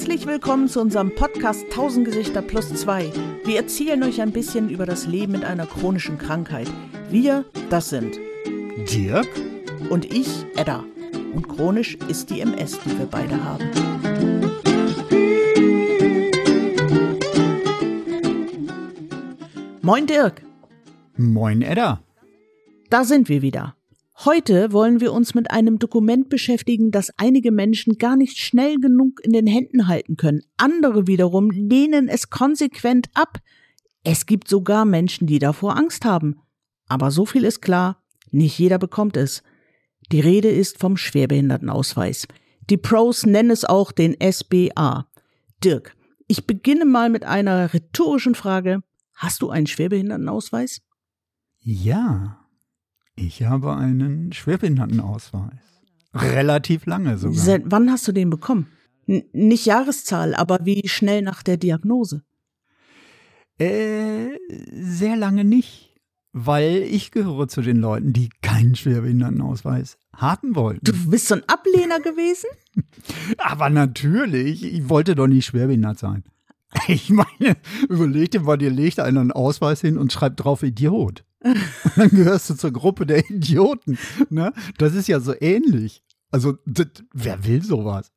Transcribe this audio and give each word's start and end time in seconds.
Herzlich 0.00 0.26
willkommen 0.26 0.66
zu 0.66 0.80
unserem 0.80 1.14
Podcast 1.14 1.64
1000 1.64 2.06
Gesichter 2.06 2.40
plus 2.40 2.72
2. 2.72 3.12
Wir 3.44 3.56
erzählen 3.58 4.02
euch 4.02 4.22
ein 4.22 4.32
bisschen 4.32 4.70
über 4.70 4.86
das 4.86 5.06
Leben 5.06 5.32
mit 5.32 5.44
einer 5.44 5.66
chronischen 5.66 6.16
Krankheit. 6.16 6.72
Wir, 7.10 7.44
das 7.68 7.90
sind 7.90 8.18
Dirk 8.90 9.28
und 9.90 10.06
ich, 10.06 10.46
Edda. 10.56 10.84
Und 11.34 11.50
chronisch 11.50 11.98
ist 12.08 12.30
die 12.30 12.40
MS, 12.40 12.78
die 12.80 12.98
wir 12.98 13.04
beide 13.04 13.44
haben. 13.44 13.70
Moin 19.82 20.06
Dirk. 20.06 20.40
Moin 21.18 21.60
Edda. 21.60 22.00
Da 22.88 23.04
sind 23.04 23.28
wir 23.28 23.42
wieder. 23.42 23.76
Heute 24.26 24.72
wollen 24.72 25.00
wir 25.00 25.14
uns 25.14 25.32
mit 25.32 25.50
einem 25.50 25.78
Dokument 25.78 26.28
beschäftigen, 26.28 26.90
das 26.90 27.10
einige 27.16 27.50
Menschen 27.50 27.96
gar 27.96 28.16
nicht 28.16 28.36
schnell 28.36 28.76
genug 28.78 29.24
in 29.24 29.32
den 29.32 29.46
Händen 29.46 29.88
halten 29.88 30.18
können. 30.18 30.42
Andere 30.58 31.06
wiederum 31.06 31.50
lehnen 31.50 32.06
es 32.06 32.28
konsequent 32.28 33.08
ab. 33.14 33.38
Es 34.04 34.26
gibt 34.26 34.46
sogar 34.46 34.84
Menschen, 34.84 35.26
die 35.26 35.38
davor 35.38 35.78
Angst 35.78 36.04
haben. 36.04 36.36
Aber 36.86 37.10
so 37.10 37.24
viel 37.24 37.44
ist 37.44 37.62
klar, 37.62 38.02
nicht 38.30 38.58
jeder 38.58 38.78
bekommt 38.78 39.16
es. 39.16 39.42
Die 40.12 40.20
Rede 40.20 40.50
ist 40.50 40.78
vom 40.78 40.98
Schwerbehindertenausweis. 40.98 42.28
Die 42.68 42.76
Pros 42.76 43.24
nennen 43.24 43.50
es 43.50 43.64
auch 43.64 43.90
den 43.90 44.14
SBA. 44.20 45.08
Dirk, 45.64 45.96
ich 46.26 46.46
beginne 46.46 46.84
mal 46.84 47.08
mit 47.08 47.24
einer 47.24 47.72
rhetorischen 47.72 48.34
Frage. 48.34 48.82
Hast 49.14 49.40
du 49.40 49.48
einen 49.48 49.66
Schwerbehindertenausweis? 49.66 50.82
Ja. 51.60 52.39
Ich 53.20 53.42
habe 53.42 53.76
einen 53.76 54.32
Schwerbehindertenausweis. 54.32 55.60
Relativ 56.14 56.86
lange 56.86 57.18
sogar. 57.18 57.38
Seit 57.38 57.64
wann 57.66 57.90
hast 57.90 58.08
du 58.08 58.12
den 58.12 58.30
bekommen? 58.30 58.66
N 59.06 59.24
nicht 59.32 59.66
Jahreszahl, 59.66 60.34
aber 60.34 60.60
wie 60.64 60.88
schnell 60.88 61.20
nach 61.20 61.42
der 61.42 61.58
Diagnose? 61.58 62.22
Äh, 63.58 64.38
sehr 64.72 65.16
lange 65.16 65.44
nicht, 65.44 66.00
weil 66.32 66.78
ich 66.78 67.10
gehöre 67.10 67.46
zu 67.46 67.60
den 67.60 67.76
Leuten, 67.76 68.14
die 68.14 68.30
keinen 68.40 68.74
Schwerbehindertenausweis 68.74 69.98
haben 70.16 70.54
wollten. 70.56 70.84
Du 70.84 71.10
bist 71.10 71.28
so 71.28 71.34
ein 71.34 71.46
Ablehner 71.46 72.00
gewesen? 72.00 72.48
Aber 73.36 73.68
natürlich, 73.68 74.64
ich 74.64 74.88
wollte 74.88 75.14
doch 75.14 75.26
nicht 75.26 75.44
schwerbehindert 75.44 75.98
sein. 75.98 76.24
Ich 76.88 77.10
meine, 77.10 77.56
überleg 77.88 78.30
dir 78.30 78.40
mal, 78.40 78.56
dir 78.56 78.70
legt 78.70 78.98
einer 78.98 79.20
einen 79.20 79.32
Ausweis 79.32 79.82
hin 79.82 79.98
und 79.98 80.12
schreibt 80.12 80.42
drauf 80.42 80.62
Idiot. 80.62 81.24
Und 81.42 81.96
dann 81.96 82.10
gehörst 82.10 82.50
du 82.50 82.54
zur 82.54 82.72
Gruppe 82.72 83.06
der 83.06 83.28
Idioten. 83.30 83.98
Ne? 84.28 84.52
Das 84.78 84.94
ist 84.94 85.08
ja 85.08 85.20
so 85.20 85.34
ähnlich. 85.40 86.02
Also, 86.30 86.58
das, 86.66 86.86
wer 87.12 87.44
will 87.44 87.62
sowas? 87.62 88.12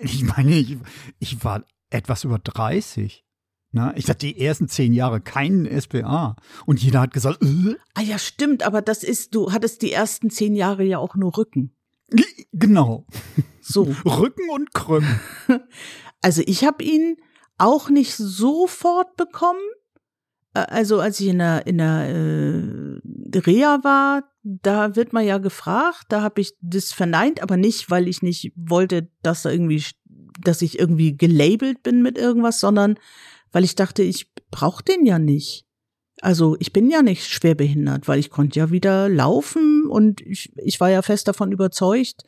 Ich 0.00 0.24
meine, 0.24 0.54
ich, 0.54 0.76
ich 1.18 1.44
war 1.44 1.64
etwas 1.90 2.24
über 2.24 2.38
30. 2.38 3.24
Ne? 3.72 3.92
Ich 3.96 4.08
hatte 4.08 4.26
die 4.26 4.40
ersten 4.40 4.68
zehn 4.68 4.92
Jahre 4.92 5.20
keinen 5.20 5.68
SPA. 5.80 6.36
Und 6.64 6.82
jeder 6.82 7.00
hat 7.00 7.12
gesagt, 7.12 7.42
äh? 7.42 7.76
Ah 7.94 8.02
ja, 8.02 8.18
stimmt, 8.18 8.62
aber 8.62 8.82
das 8.82 9.02
ist, 9.02 9.34
du 9.34 9.52
hattest 9.52 9.82
die 9.82 9.92
ersten 9.92 10.30
zehn 10.30 10.54
Jahre 10.54 10.84
ja 10.84 10.98
auch 10.98 11.16
nur 11.16 11.36
Rücken. 11.36 11.76
Genau. 12.52 13.06
So. 13.60 13.82
Rücken 14.04 14.50
und 14.50 14.72
Krümmen. 14.74 15.20
Also 16.22 16.42
ich 16.44 16.64
habe 16.64 16.82
ihn 16.82 17.18
auch 17.56 17.88
nicht 17.88 18.16
sofort 18.16 19.16
bekommen. 19.16 19.60
Also 20.64 21.00
als 21.00 21.20
ich 21.20 21.28
in 21.28 21.38
der, 21.38 21.66
in 21.66 21.78
der 21.78 22.08
äh, 22.08 23.38
Reha 23.38 23.80
war, 23.82 24.24
da 24.42 24.96
wird 24.96 25.12
man 25.12 25.26
ja 25.26 25.38
gefragt, 25.38 26.06
da 26.08 26.22
habe 26.22 26.40
ich 26.40 26.54
das 26.60 26.92
verneint, 26.92 27.42
aber 27.42 27.56
nicht, 27.56 27.90
weil 27.90 28.08
ich 28.08 28.22
nicht 28.22 28.52
wollte, 28.56 29.08
dass 29.22 29.42
da 29.42 29.50
irgendwie, 29.50 29.84
dass 30.42 30.62
ich 30.62 30.78
irgendwie 30.78 31.16
gelabelt 31.16 31.82
bin 31.82 32.02
mit 32.02 32.16
irgendwas, 32.16 32.60
sondern 32.60 32.98
weil 33.52 33.64
ich 33.64 33.74
dachte, 33.74 34.02
ich 34.02 34.30
brauche 34.50 34.84
den 34.84 35.04
ja 35.04 35.18
nicht. 35.18 35.66
Also 36.22 36.56
ich 36.60 36.72
bin 36.72 36.90
ja 36.90 37.02
nicht 37.02 37.26
schwerbehindert, 37.26 38.08
weil 38.08 38.18
ich 38.18 38.30
konnte 38.30 38.58
ja 38.58 38.70
wieder 38.70 39.08
laufen 39.08 39.86
und 39.86 40.20
ich, 40.22 40.52
ich 40.56 40.80
war 40.80 40.90
ja 40.90 41.02
fest 41.02 41.28
davon 41.28 41.52
überzeugt, 41.52 42.22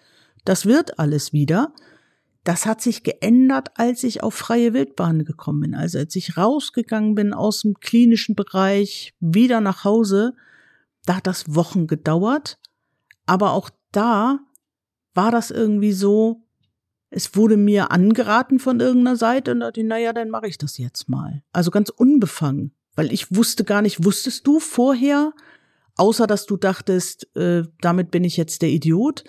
das 0.44 0.66
wird 0.66 0.98
alles 0.98 1.32
wieder. 1.32 1.72
Das 2.48 2.64
hat 2.64 2.80
sich 2.80 3.02
geändert, 3.02 3.72
als 3.74 4.02
ich 4.04 4.22
auf 4.22 4.32
freie 4.32 4.72
Wildbahn 4.72 5.26
gekommen 5.26 5.60
bin. 5.60 5.74
Also 5.74 5.98
als 5.98 6.16
ich 6.16 6.38
rausgegangen 6.38 7.14
bin 7.14 7.34
aus 7.34 7.60
dem 7.60 7.74
klinischen 7.74 8.34
Bereich, 8.34 9.12
wieder 9.20 9.60
nach 9.60 9.84
Hause, 9.84 10.32
da 11.04 11.16
hat 11.16 11.26
das 11.26 11.54
Wochen 11.54 11.86
gedauert. 11.86 12.58
Aber 13.26 13.52
auch 13.52 13.68
da 13.92 14.38
war 15.12 15.30
das 15.30 15.50
irgendwie 15.50 15.92
so, 15.92 16.46
es 17.10 17.36
wurde 17.36 17.58
mir 17.58 17.90
angeraten 17.90 18.60
von 18.60 18.80
irgendeiner 18.80 19.16
Seite 19.16 19.52
und 19.52 19.60
dachte, 19.60 19.84
naja, 19.84 20.14
dann 20.14 20.30
mache 20.30 20.46
ich 20.46 20.56
das 20.56 20.78
jetzt 20.78 21.06
mal. 21.06 21.42
Also 21.52 21.70
ganz 21.70 21.90
unbefangen, 21.90 22.72
weil 22.94 23.12
ich 23.12 23.36
wusste 23.36 23.64
gar 23.64 23.82
nicht, 23.82 24.06
wusstest 24.06 24.46
du 24.46 24.58
vorher, 24.58 25.34
außer 25.96 26.26
dass 26.26 26.46
du 26.46 26.56
dachtest, 26.56 27.28
äh, 27.36 27.64
damit 27.82 28.10
bin 28.10 28.24
ich 28.24 28.38
jetzt 28.38 28.62
der 28.62 28.70
Idiot, 28.70 29.24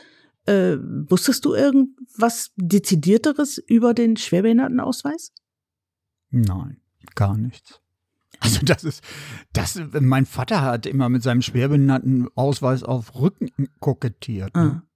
äh, 0.45 0.77
wusstest 0.79 1.43
du 1.43 1.51
irgendwas 2.19 2.51
Dezidierteres 2.57 3.57
über 3.57 3.93
den 3.93 4.17
Schwerbehindertenausweis? 4.17 5.31
Nein, 6.31 6.81
gar 7.15 7.37
nichts. 7.37 7.79
Also 8.41 8.59
das 8.63 8.83
ist, 8.83 9.03
das, 9.53 9.81
mein 9.99 10.25
Vater 10.25 10.61
hat 10.61 10.85
immer 10.85 11.09
mit 11.09 11.23
seinem 11.23 11.41
Schwerbehindertenausweis 11.41 12.83
auf 12.83 13.15
Rücken 13.15 13.49
kokettiert. 13.79 14.55
Ne? 14.55 14.81
Ah. 14.81 14.87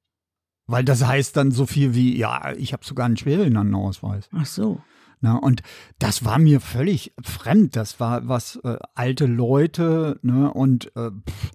Weil 0.65 0.85
das 0.85 1.05
heißt 1.05 1.35
dann 1.35 1.51
so 1.51 1.65
viel 1.65 1.93
wie, 1.93 2.17
ja, 2.17 2.53
ich 2.53 2.73
habe 2.73 2.85
sogar 2.85 3.05
einen 3.05 3.17
Schwerbehindertenausweis. 3.17 4.29
Ach 4.31 4.45
so. 4.45 4.81
Na, 5.19 5.37
und 5.37 5.61
das 5.99 6.25
war 6.25 6.37
mir 6.37 6.59
völlig 6.59 7.13
fremd. 7.21 7.75
Das 7.77 7.99
war 7.99 8.27
was 8.27 8.57
äh, 8.63 8.77
alte 8.93 9.25
Leute, 9.25 10.19
ne? 10.21 10.53
Und 10.53 10.93
äh, 10.97 11.11
pff, 11.11 11.51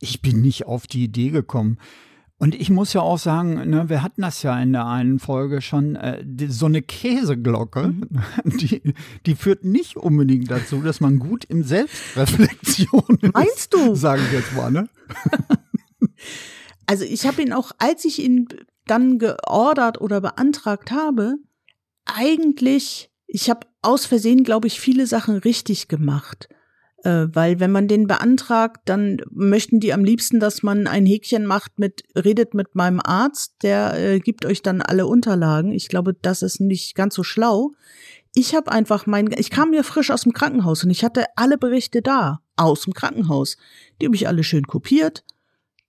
ich 0.00 0.20
bin 0.20 0.40
nicht 0.40 0.66
auf 0.66 0.88
die 0.88 1.04
Idee 1.04 1.30
gekommen. 1.30 1.78
Und 2.38 2.54
ich 2.54 2.68
muss 2.68 2.92
ja 2.92 3.00
auch 3.00 3.18
sagen, 3.18 3.70
ne, 3.70 3.88
wir 3.88 4.02
hatten 4.02 4.22
das 4.22 4.42
ja 4.42 4.60
in 4.60 4.72
der 4.72 4.86
einen 4.86 5.18
Folge 5.18 5.62
schon, 5.62 5.94
äh, 5.96 6.20
die, 6.24 6.48
so 6.48 6.66
eine 6.66 6.82
Käseglocke, 6.82 7.88
Mhm. 7.88 8.08
die, 8.44 8.94
die 9.24 9.34
führt 9.34 9.64
nicht 9.64 9.96
unbedingt 9.96 10.50
dazu, 10.50 10.80
dass 10.82 11.00
man 11.00 11.18
gut 11.18 11.44
im 11.44 11.62
Selbstreflexion 11.62 13.18
ist. 13.20 13.34
Meinst 13.34 13.72
du? 13.72 13.94
Sage 13.94 14.22
ich 14.26 14.32
jetzt 14.32 14.54
mal, 14.54 14.70
ne? 14.70 14.88
Also 16.86 17.04
ich 17.04 17.26
habe 17.26 17.40
ihn 17.40 17.52
auch, 17.54 17.72
als 17.78 18.04
ich 18.04 18.18
ihn 18.22 18.46
dann 18.86 19.18
geordert 19.18 20.00
oder 20.00 20.20
beantragt 20.20 20.90
habe, 20.90 21.36
eigentlich, 22.04 23.10
ich 23.26 23.48
habe 23.48 23.66
aus 23.80 24.04
Versehen, 24.04 24.44
glaube 24.44 24.66
ich, 24.66 24.80
viele 24.80 25.06
Sachen 25.06 25.36
richtig 25.36 25.88
gemacht. 25.88 26.48
Äh, 27.04 27.28
weil 27.34 27.60
wenn 27.60 27.70
man 27.70 27.86
den 27.86 28.06
beantragt, 28.06 28.80
dann 28.86 29.18
möchten 29.30 29.78
die 29.78 29.92
am 29.92 30.04
liebsten, 30.04 30.40
dass 30.40 30.62
man 30.62 30.86
ein 30.86 31.04
Häkchen 31.04 31.44
macht 31.44 31.78
mit, 31.78 32.02
redet 32.16 32.54
mit 32.54 32.74
meinem 32.74 33.00
Arzt, 33.00 33.56
der 33.62 33.98
äh, 33.98 34.20
gibt 34.20 34.46
euch 34.46 34.62
dann 34.62 34.80
alle 34.80 35.06
Unterlagen. 35.06 35.72
Ich 35.72 35.88
glaube, 35.88 36.14
das 36.14 36.40
ist 36.40 36.60
nicht 36.60 36.94
ganz 36.94 37.14
so 37.14 37.22
schlau. 37.22 37.72
Ich 38.34 38.54
habe 38.54 38.72
einfach 38.72 39.06
mein, 39.06 39.30
ich 39.36 39.50
kam 39.50 39.74
ja 39.74 39.82
frisch 39.82 40.10
aus 40.10 40.22
dem 40.22 40.32
Krankenhaus 40.32 40.82
und 40.82 40.90
ich 40.90 41.04
hatte 41.04 41.26
alle 41.36 41.58
Berichte 41.58 42.00
da, 42.00 42.40
aus 42.56 42.82
dem 42.82 42.94
Krankenhaus. 42.94 43.58
Die 44.00 44.06
habe 44.06 44.16
ich 44.16 44.26
alle 44.26 44.42
schön 44.42 44.66
kopiert, 44.66 45.24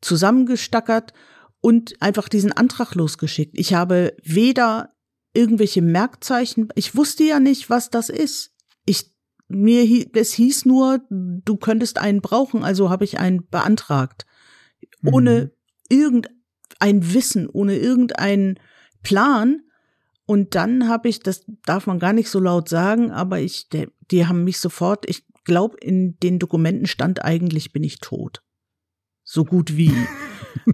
zusammengestackert 0.02 1.14
und 1.62 1.96
einfach 2.02 2.28
diesen 2.28 2.52
Antrag 2.52 2.94
losgeschickt. 2.94 3.58
Ich 3.58 3.74
habe 3.74 4.16
weder 4.22 4.90
irgendwelche 5.34 5.82
Merkzeichen, 5.82 6.68
ich 6.76 6.96
wusste 6.96 7.24
ja 7.24 7.40
nicht, 7.40 7.70
was 7.70 7.90
das 7.90 8.10
ist. 8.10 8.52
Ich 8.86 9.15
mir 9.48 10.08
es 10.14 10.34
hieß 10.34 10.66
nur, 10.66 11.02
du 11.10 11.58
könntest 11.58 11.98
einen 11.98 12.22
brauchen, 12.22 12.64
also 12.64 12.90
habe 12.90 13.04
ich 13.04 13.20
einen 13.20 13.48
beantragt. 13.48 14.26
Ohne 15.04 15.52
irgendein 15.90 17.14
Wissen, 17.14 17.48
ohne 17.48 17.78
irgendeinen 17.78 18.60
Plan. 19.04 19.62
Und 20.26 20.56
dann 20.56 20.88
habe 20.88 21.10
ich, 21.10 21.20
das 21.20 21.46
darf 21.66 21.86
man 21.86 22.00
gar 22.00 22.14
nicht 22.14 22.30
so 22.30 22.40
laut 22.40 22.70
sagen, 22.70 23.12
aber 23.12 23.40
ich, 23.40 23.70
die 24.12 24.26
haben 24.26 24.44
mich 24.44 24.60
sofort, 24.60 25.08
ich 25.08 25.26
glaube, 25.44 25.78
in 25.80 26.18
den 26.20 26.40
Dokumenten 26.40 26.88
stand 26.88 27.24
eigentlich, 27.24 27.72
bin 27.72 27.84
ich 27.84 28.00
tot. 28.00 28.42
So 29.28 29.44
gut 29.44 29.76
wie. 29.76 29.92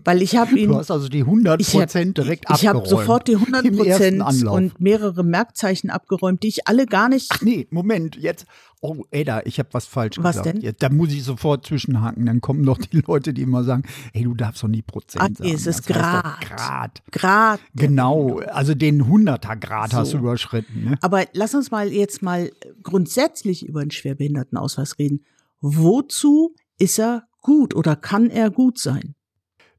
Weil 0.03 0.21
ich 0.21 0.35
habe 0.35 0.57
ihn. 0.59 0.69
Du 0.69 0.75
hast 0.77 0.91
also 0.91 1.07
die 1.09 1.21
100 1.23 1.59
Ich 1.61 1.73
hab- 1.73 1.81
Prozent 1.81 2.17
direkt 2.17 2.45
ich 2.53 2.67
habe 2.67 2.79
abgeräumt. 2.79 2.87
sofort 3.01 3.27
die 3.27 3.35
100 3.35 3.65
Im 3.65 3.79
ersten 3.83 4.19
Prozent 4.19 4.43
und 4.47 4.79
mehrere 4.79 5.23
Merkzeichen 5.23 5.89
abgeräumt, 5.89 6.43
die 6.43 6.49
ich 6.49 6.67
alle 6.67 6.85
gar 6.85 7.09
nicht. 7.09 7.29
Ach 7.33 7.41
nee, 7.41 7.67
Moment, 7.71 8.15
jetzt. 8.17 8.45
Oh, 8.81 9.03
Ada, 9.13 9.41
ich 9.45 9.57
habe 9.59 9.69
was 9.73 9.85
falsch 9.85 10.17
Was 10.19 10.37
gesagt. 10.37 10.55
denn? 10.57 10.61
Jetzt, 10.61 10.81
da 10.83 10.89
muss 10.89 11.11
ich 11.13 11.23
sofort 11.23 11.65
zwischenhaken. 11.65 12.25
Dann 12.25 12.41
kommen 12.41 12.61
noch 12.61 12.77
die 12.79 13.01
Leute, 13.07 13.33
die 13.33 13.41
immer 13.43 13.63
sagen, 13.63 13.83
hey, 14.13 14.23
du 14.23 14.33
darfst 14.33 14.63
doch 14.63 14.67
nie 14.67 14.81
Prozent 14.81 15.23
Ah, 15.23 15.29
sagen. 15.33 15.49
es 15.53 15.65
ist 15.67 15.79
Das 15.79 15.85
Grad. 15.85 16.41
Grad. 16.41 17.01
Grad. 17.11 17.59
Genau, 17.75 18.39
also 18.39 18.75
den 18.75 19.03
100er 19.05 19.55
Grad 19.55 19.93
hast 19.93 20.11
So. 20.11 20.17
du 20.17 20.23
überschritten. 20.23 20.83
Ne? 20.85 20.97
Aber 21.01 21.25
lass 21.33 21.53
uns 21.55 21.71
mal 21.71 21.91
jetzt 21.91 22.21
mal 22.21 22.51
grundsätzlich 22.83 23.65
über 23.67 23.81
den 23.81 23.91
Schwerbehindertenausweis 23.91 24.97
reden. 24.99 25.25
Wozu 25.61 26.55
ist 26.77 26.99
er 26.99 27.27
gut 27.41 27.75
oder 27.75 27.95
kann 27.95 28.29
er 28.29 28.49
gut 28.49 28.79
sein? 28.79 29.15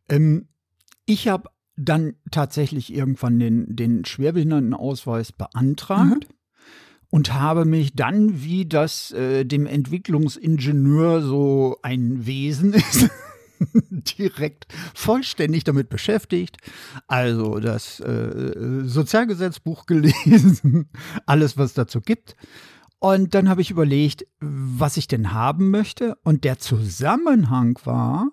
Ähm, 0.09 0.49
ich 1.07 1.29
habe 1.29 1.49
dann 1.77 2.15
tatsächlich 2.31 2.93
irgendwann 2.93 3.39
den, 3.39 3.75
den 3.75 4.05
Schwerbehindertenausweis 4.05 5.33
beantragt. 5.33 6.29
Mhm 6.29 6.43
und 7.13 7.35
habe 7.35 7.67
mich 7.67 7.95
dann, 7.95 8.43
wie 8.43 8.65
das 8.65 9.13
äh, 9.13 9.45
dem 9.45 9.67
Entwicklungsingenieur 9.67 11.21
so 11.21 11.77
ein 11.83 12.25
Wesen 12.25 12.73
ist, 12.73 13.11
direkt 14.19 14.67
vollständig 14.95 15.63
damit 15.63 15.91
beschäftigt. 15.91 16.57
Also 17.09 17.61
das 17.61 18.01
äh, 18.01 18.85
Sozialgesetzbuch 18.85 19.85
gelesen, 19.85 20.89
alles, 21.27 21.59
was 21.59 21.75
dazu 21.75 22.01
gibt. 22.01 22.35
Und 23.03 23.35
dann 23.35 23.49
habe 23.49 23.61
ich 23.61 23.73
überlegt, 23.73 24.29
was 24.39 24.97
ich 24.97 25.09
denn 25.09 25.33
haben 25.33 25.73
möchte. 25.73 26.17
Und 26.23 26.45
der 26.45 26.61
Zusammenhang 26.61 27.77
war, 27.83 28.31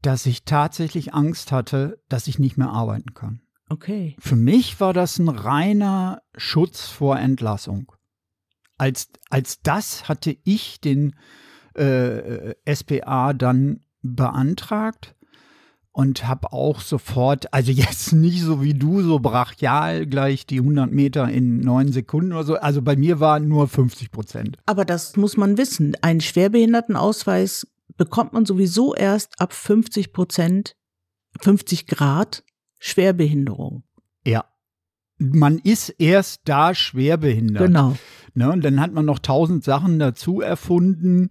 dass 0.00 0.24
ich 0.24 0.46
tatsächlich 0.46 1.12
Angst 1.12 1.52
hatte, 1.52 2.02
dass 2.08 2.26
ich 2.26 2.38
nicht 2.38 2.56
mehr 2.56 2.70
arbeiten 2.70 3.12
kann. 3.12 3.42
Okay. 3.68 4.16
Für 4.18 4.36
mich 4.36 4.80
war 4.80 4.94
das 4.94 5.18
ein 5.18 5.28
reiner 5.28 6.22
Schutz 6.38 6.88
vor 6.88 7.18
Entlassung. 7.18 7.92
Als, 8.78 9.10
als 9.28 9.60
das 9.60 10.08
hatte 10.08 10.34
ich 10.42 10.80
den 10.80 11.14
äh, 11.74 12.54
SPA 12.74 13.34
dann 13.34 13.84
beantragt 14.00 15.16
und 16.00 16.26
habe 16.26 16.54
auch 16.54 16.80
sofort, 16.80 17.52
also 17.52 17.70
jetzt 17.70 18.12
nicht 18.14 18.40
so 18.40 18.62
wie 18.62 18.72
du, 18.72 19.02
so 19.02 19.18
brachial 19.18 20.06
gleich 20.06 20.46
die 20.46 20.60
100 20.60 20.90
Meter 20.90 21.28
in 21.28 21.60
neun 21.60 21.92
Sekunden 21.92 22.32
oder 22.32 22.44
so. 22.44 22.54
Also 22.56 22.80
bei 22.80 22.96
mir 22.96 23.20
waren 23.20 23.48
nur 23.48 23.68
50 23.68 24.10
Prozent. 24.10 24.56
Aber 24.64 24.86
das 24.86 25.16
muss 25.16 25.36
man 25.36 25.58
wissen. 25.58 25.94
Einen 26.00 26.22
Schwerbehindertenausweis 26.22 27.66
bekommt 27.98 28.32
man 28.32 28.46
sowieso 28.46 28.94
erst 28.94 29.38
ab 29.42 29.52
50 29.52 30.14
Prozent, 30.14 30.74
50 31.42 31.86
Grad 31.86 32.44
Schwerbehinderung. 32.78 33.82
Ja. 34.24 34.46
Man 35.18 35.58
ist 35.58 35.90
erst 35.98 36.40
da 36.46 36.74
schwerbehindert. 36.74 37.66
Genau. 37.66 37.94
Ne, 38.32 38.50
und 38.50 38.64
dann 38.64 38.80
hat 38.80 38.94
man 38.94 39.04
noch 39.04 39.18
tausend 39.18 39.64
Sachen 39.64 39.98
dazu 39.98 40.40
erfunden. 40.40 41.30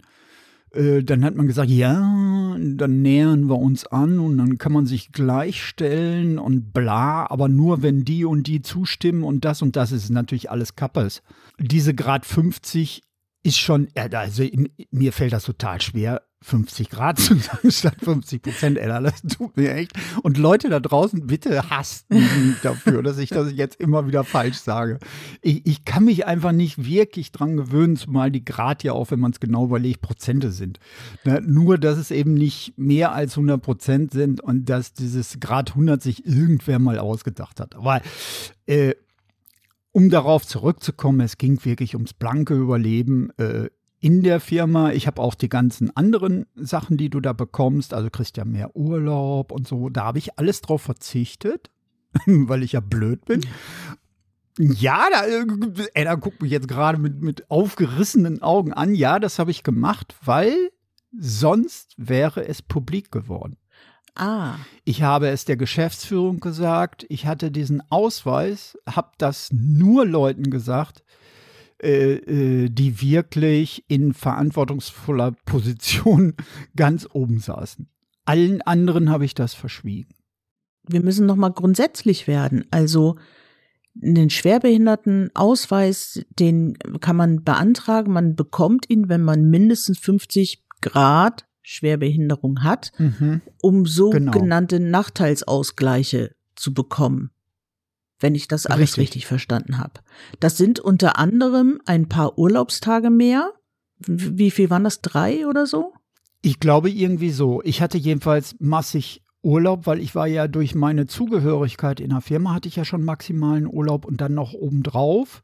Äh, 0.72 1.02
dann 1.02 1.24
hat 1.24 1.34
man 1.34 1.46
gesagt, 1.46 1.70
ja, 1.70 2.56
dann 2.58 3.02
nähern 3.02 3.48
wir 3.48 3.58
uns 3.58 3.86
an 3.86 4.18
und 4.18 4.38
dann 4.38 4.58
kann 4.58 4.72
man 4.72 4.86
sich 4.86 5.12
gleichstellen 5.12 6.38
und 6.38 6.72
bla, 6.72 7.28
aber 7.30 7.48
nur 7.48 7.82
wenn 7.82 8.04
die 8.04 8.24
und 8.24 8.46
die 8.46 8.62
zustimmen 8.62 9.24
und 9.24 9.44
das 9.44 9.62
und 9.62 9.76
das 9.76 9.92
ist 9.92 10.10
natürlich 10.10 10.50
alles 10.50 10.76
Kappes. 10.76 11.22
Diese 11.58 11.94
Grad 11.94 12.26
50 12.26 13.02
ist 13.42 13.58
schon, 13.58 13.88
also 13.94 14.44
mir 14.90 15.12
fällt 15.12 15.32
das 15.32 15.44
total 15.44 15.80
schwer, 15.80 16.22
50 16.42 16.88
Grad 16.88 17.18
zu 17.18 17.34
sagen 17.34 17.70
statt 17.70 17.96
50 18.02 18.42
Prozent, 18.42 18.78
Ella, 18.78 19.00
das 19.00 19.20
tut 19.22 19.56
mir 19.56 19.74
echt. 19.74 19.92
Und 20.22 20.38
Leute 20.38 20.70
da 20.70 20.80
draußen, 20.80 21.26
bitte 21.26 21.68
hasst 21.68 22.08
mich 22.08 22.22
dafür, 22.62 23.02
dass 23.02 23.18
ich 23.18 23.28
das 23.28 23.52
jetzt 23.52 23.78
immer 23.78 24.06
wieder 24.06 24.24
falsch 24.24 24.56
sage. 24.56 24.98
Ich, 25.42 25.66
ich 25.66 25.84
kann 25.84 26.04
mich 26.04 26.26
einfach 26.26 26.52
nicht 26.52 26.84
wirklich 26.84 27.32
dran 27.32 27.58
gewöhnen, 27.58 27.96
zumal 27.96 28.30
die 28.30 28.44
Grad 28.44 28.82
ja 28.82 28.94
auch, 28.94 29.10
wenn 29.10 29.20
man 29.20 29.32
es 29.32 29.40
genau 29.40 29.66
überlegt, 29.66 30.00
Prozente 30.00 30.50
sind. 30.50 30.80
Ne? 31.24 31.42
Nur, 31.46 31.76
dass 31.76 31.98
es 31.98 32.10
eben 32.10 32.32
nicht 32.32 32.72
mehr 32.78 33.12
als 33.12 33.32
100 33.32 33.60
Prozent 33.60 34.12
sind 34.12 34.40
und 34.40 34.70
dass 34.70 34.94
dieses 34.94 35.40
Grad 35.40 35.70
100 35.70 36.02
sich 36.02 36.24
irgendwer 36.24 36.78
mal 36.78 36.98
ausgedacht 36.98 37.60
hat. 37.60 37.76
Aber 37.76 38.00
äh, 38.64 38.94
um 39.92 40.08
darauf 40.08 40.46
zurückzukommen, 40.46 41.20
es 41.20 41.36
ging 41.36 41.62
wirklich 41.64 41.94
ums 41.94 42.14
blanke 42.14 42.54
Überleben. 42.54 43.30
Äh, 43.36 43.68
in 44.00 44.22
der 44.22 44.40
Firma. 44.40 44.92
Ich 44.92 45.06
habe 45.06 45.20
auch 45.20 45.34
die 45.34 45.48
ganzen 45.48 45.94
anderen 45.96 46.46
Sachen, 46.54 46.96
die 46.96 47.10
du 47.10 47.20
da 47.20 47.32
bekommst. 47.32 47.94
Also 47.94 48.10
kriegst 48.10 48.36
ja 48.36 48.44
mehr 48.44 48.74
Urlaub 48.74 49.52
und 49.52 49.68
so. 49.68 49.90
Da 49.90 50.04
habe 50.04 50.18
ich 50.18 50.38
alles 50.38 50.62
drauf 50.62 50.82
verzichtet, 50.82 51.70
weil 52.26 52.62
ich 52.62 52.72
ja 52.72 52.80
blöd 52.80 53.24
bin. 53.26 53.42
Ja, 54.58 55.06
da, 55.10 55.26
äh, 55.26 56.04
da 56.04 56.14
guckt 56.16 56.42
mich 56.42 56.50
jetzt 56.50 56.68
gerade 56.68 56.98
mit, 56.98 57.22
mit 57.22 57.50
aufgerissenen 57.50 58.42
Augen 58.42 58.72
an. 58.72 58.94
Ja, 58.94 59.18
das 59.18 59.38
habe 59.38 59.50
ich 59.50 59.62
gemacht, 59.62 60.14
weil 60.24 60.54
sonst 61.18 61.94
wäre 61.96 62.46
es 62.46 62.62
publik 62.62 63.10
geworden. 63.10 63.56
Ah. 64.14 64.56
Ich 64.84 65.02
habe 65.02 65.28
es 65.28 65.44
der 65.44 65.56
Geschäftsführung 65.56 66.40
gesagt. 66.40 67.06
Ich 67.08 67.26
hatte 67.26 67.50
diesen 67.50 67.82
Ausweis, 67.90 68.76
habe 68.86 69.12
das 69.18 69.50
nur 69.52 70.04
Leuten 70.04 70.50
gesagt, 70.50 71.04
äh, 71.82 72.14
äh, 72.14 72.68
die 72.68 73.00
wirklich 73.00 73.84
in 73.88 74.12
verantwortungsvoller 74.12 75.32
Position 75.46 76.34
ganz 76.76 77.08
oben 77.12 77.38
saßen. 77.38 77.88
Allen 78.24 78.62
anderen 78.62 79.10
habe 79.10 79.24
ich 79.24 79.34
das 79.34 79.54
verschwiegen. 79.54 80.14
Wir 80.86 81.02
müssen 81.02 81.26
noch 81.26 81.36
mal 81.36 81.50
grundsätzlich 81.50 82.26
werden. 82.26 82.64
Also 82.70 83.16
einen 84.02 84.30
Schwerbehindertenausweis, 84.30 86.24
den 86.38 86.76
kann 87.00 87.16
man 87.16 87.44
beantragen. 87.44 88.12
Man 88.12 88.36
bekommt 88.36 88.88
ihn, 88.88 89.08
wenn 89.08 89.22
man 89.22 89.48
mindestens 89.48 89.98
50 89.98 90.62
Grad 90.80 91.46
Schwerbehinderung 91.62 92.62
hat, 92.62 92.92
mhm. 92.98 93.40
um 93.62 93.86
sogenannte 93.86 94.78
genau. 94.78 94.90
Nachteilsausgleiche 94.98 96.34
zu 96.56 96.74
bekommen 96.74 97.30
wenn 98.20 98.34
ich 98.34 98.48
das 98.48 98.66
alles 98.66 98.90
richtig, 98.90 98.98
richtig 98.98 99.26
verstanden 99.26 99.78
habe. 99.78 99.94
Das 100.38 100.56
sind 100.56 100.78
unter 100.78 101.18
anderem 101.18 101.80
ein 101.86 102.08
paar 102.08 102.38
Urlaubstage 102.38 103.10
mehr. 103.10 103.52
Wie 103.98 104.50
viel 104.50 104.70
waren 104.70 104.84
das? 104.84 105.00
Drei 105.00 105.46
oder 105.46 105.66
so? 105.66 105.92
Ich 106.42 106.60
glaube 106.60 106.90
irgendwie 106.90 107.30
so. 107.30 107.62
Ich 107.64 107.82
hatte 107.82 107.98
jedenfalls 107.98 108.54
massig 108.60 109.22
Urlaub, 109.42 109.86
weil 109.86 110.00
ich 110.00 110.14
war 110.14 110.26
ja 110.26 110.48
durch 110.48 110.74
meine 110.74 111.06
Zugehörigkeit 111.06 112.00
in 112.00 112.10
der 112.10 112.20
Firma 112.20 112.54
hatte 112.54 112.68
ich 112.68 112.76
ja 112.76 112.84
schon 112.84 113.04
maximalen 113.04 113.66
Urlaub 113.66 114.04
und 114.04 114.20
dann 114.20 114.34
noch 114.34 114.52
obendrauf. 114.52 115.42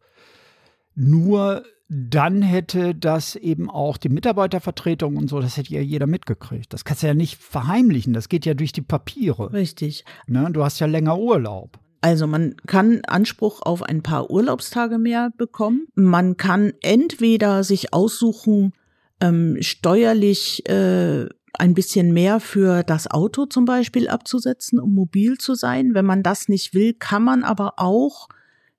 Nur 0.94 1.64
dann 1.88 2.43
hätte 2.43 2.94
das 2.94 3.37
eben 3.37 3.70
auch 3.70 3.96
die 3.96 4.08
Mitarbeitervertretung 4.08 5.17
und 5.17 5.29
so, 5.29 5.40
das 5.40 5.56
hätte 5.56 5.72
ja 5.72 5.81
jeder 5.81 6.06
mitgekriegt. 6.06 6.72
Das 6.72 6.84
kannst 6.84 7.02
du 7.02 7.06
ja 7.06 7.14
nicht 7.14 7.37
verheimlichen, 7.37 8.12
das 8.12 8.29
geht 8.29 8.44
ja 8.44 8.55
durch 8.55 8.72
die 8.72 8.82
Papiere. 8.82 9.52
Richtig. 9.52 10.05
Ne? 10.26 10.49
Du 10.52 10.64
hast 10.64 10.81
ja 10.81 10.87
länger 10.87 11.19
Urlaub. 11.19 11.79
Also 12.06 12.29
man 12.29 12.55
kann 12.69 13.00
Anspruch 13.08 13.62
auf 13.62 13.82
ein 13.82 14.00
paar 14.00 14.31
Urlaubstage 14.31 14.97
mehr 14.97 15.32
bekommen. 15.37 15.88
Man 15.97 16.37
kann 16.37 16.73
entweder 16.81 17.64
sich 17.64 17.93
aussuchen, 17.93 18.75
ähm, 19.20 19.56
steuerlich 19.58 20.69
äh, 20.69 21.26
ein 21.55 21.75
bisschen 21.75 22.12
mehr 22.12 22.38
für 22.38 22.85
das 22.85 23.11
Auto 23.11 23.47
zum 23.47 23.64
Beispiel 23.64 24.06
abzusetzen, 24.06 24.79
um 24.79 24.94
mobil 24.94 25.36
zu 25.39 25.56
sein. 25.56 25.94
Wenn 25.94 26.05
man 26.05 26.22
das 26.22 26.48
nicht 26.48 26.75
will, 26.75 26.94
kann 26.94 27.25
man 27.25 27.43
aber 27.43 27.72
auch, 27.79 28.29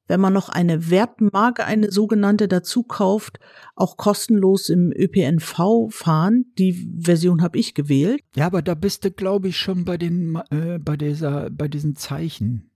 wenn 0.07 0.21
man 0.21 0.31
noch 0.31 0.47
eine 0.47 0.89
Wertmarke, 0.89 1.65
eine 1.65 1.91
sogenannte 1.91 2.47
dazu 2.47 2.83
kauft, 2.83 3.41
auch 3.75 3.97
kostenlos 3.97 4.69
im 4.69 4.93
ÖPNV 4.95 5.89
fahren. 5.89 6.45
Die 6.57 6.95
Version 6.97 7.41
habe 7.41 7.59
ich 7.59 7.73
gewählt. 7.73 8.21
Ja, 8.37 8.45
aber 8.45 8.61
da 8.61 8.73
bist 8.73 9.03
du, 9.03 9.11
glaube 9.11 9.49
ich, 9.49 9.57
schon 9.57 9.83
bei 9.83 9.97
den 9.97 10.39
äh, 10.49 10.79
bei 10.79 10.95
dieser 10.95 11.49
bei 11.49 11.67
diesen 11.67 11.97
Zeichen. 11.97 12.71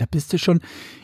Da 0.00 0.06
bist 0.10 0.32
du 0.32 0.38
schon, 0.38 0.60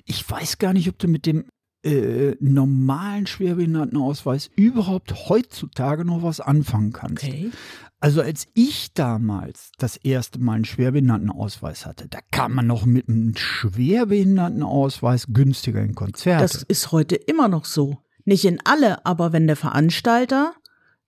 ich 0.06 0.28
weiß 0.28 0.56
gar 0.56 0.72
nicht, 0.72 0.88
ob 0.88 0.98
du 0.98 1.06
mit 1.06 1.26
dem 1.26 1.44
äh, 1.84 2.34
normalen 2.40 3.26
Schwerbehindertenausweis 3.26 4.48
überhaupt 4.56 5.28
heutzutage 5.28 6.06
noch 6.06 6.22
was 6.22 6.40
anfangen 6.40 6.92
kannst. 6.92 7.24
Okay. 7.24 7.50
Also 8.00 8.22
als 8.22 8.46
ich 8.54 8.94
damals 8.94 9.72
das 9.78 9.98
erste 9.98 10.38
Mal 10.38 10.54
einen 10.54 10.64
Schwerbehindertenausweis 10.64 11.84
hatte, 11.84 12.08
da 12.08 12.20
kam 12.30 12.54
man 12.54 12.66
noch 12.66 12.86
mit 12.86 13.08
einem 13.08 13.36
Schwerbehindertenausweis 13.36 15.26
günstiger 15.28 15.82
in 15.82 15.94
Konzerte. 15.94 16.42
Das 16.42 16.62
ist 16.62 16.92
heute 16.92 17.16
immer 17.16 17.48
noch 17.48 17.66
so. 17.66 17.98
Nicht 18.24 18.46
in 18.46 18.60
alle, 18.64 19.04
aber 19.04 19.34
wenn 19.34 19.46
der 19.46 19.56
Veranstalter 19.56 20.54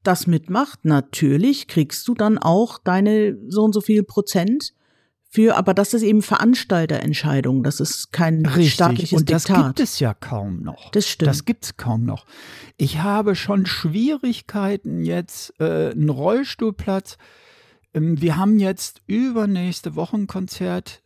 das 0.03 0.27
mitmacht, 0.27 0.85
natürlich 0.85 1.69
kriegst 1.69 2.07
du 2.07 2.15
dann 2.15 2.37
auch 2.37 2.79
deine 2.79 3.39
so 3.49 3.65
und 3.65 3.73
so 3.73 3.81
viel 3.81 4.03
Prozent 4.03 4.75
für, 5.31 5.57
aber 5.59 5.75
das 5.75 5.93
ist 5.93 6.03
eben 6.03 6.23
Veranstalterentscheidung. 6.23 7.63
Das 7.63 7.81
ist 7.81 8.13
kein 8.13 8.47
Richtig. 8.47 8.73
staatliches 8.75 9.21
Und 9.21 9.31
das 9.31 9.45
Diktat. 9.45 9.67
gibt 9.67 9.81
es 9.81 10.01
ja 10.01 10.15
kaum 10.15 10.63
noch. 10.63 10.91
Das 10.93 11.07
stimmt. 11.07 11.29
Das 11.29 11.45
gibt 11.45 11.65
es 11.65 11.77
kaum 11.77 12.05
noch. 12.05 12.25
Ich 12.79 13.03
habe 13.03 13.37
schon 13.37 13.67
Schwierigkeiten 13.67 15.05
jetzt, 15.05 15.53
äh, 15.61 15.91
einen 15.91 16.09
Rollstuhlplatz. 16.09 17.19
Ähm, 17.93 18.21
wir 18.23 18.39
haben 18.39 18.59
jetzt 18.59 19.03
übernächste 19.07 19.95
Woche 19.97 20.17
ein 20.17 20.27
Konzert. 20.29 21.03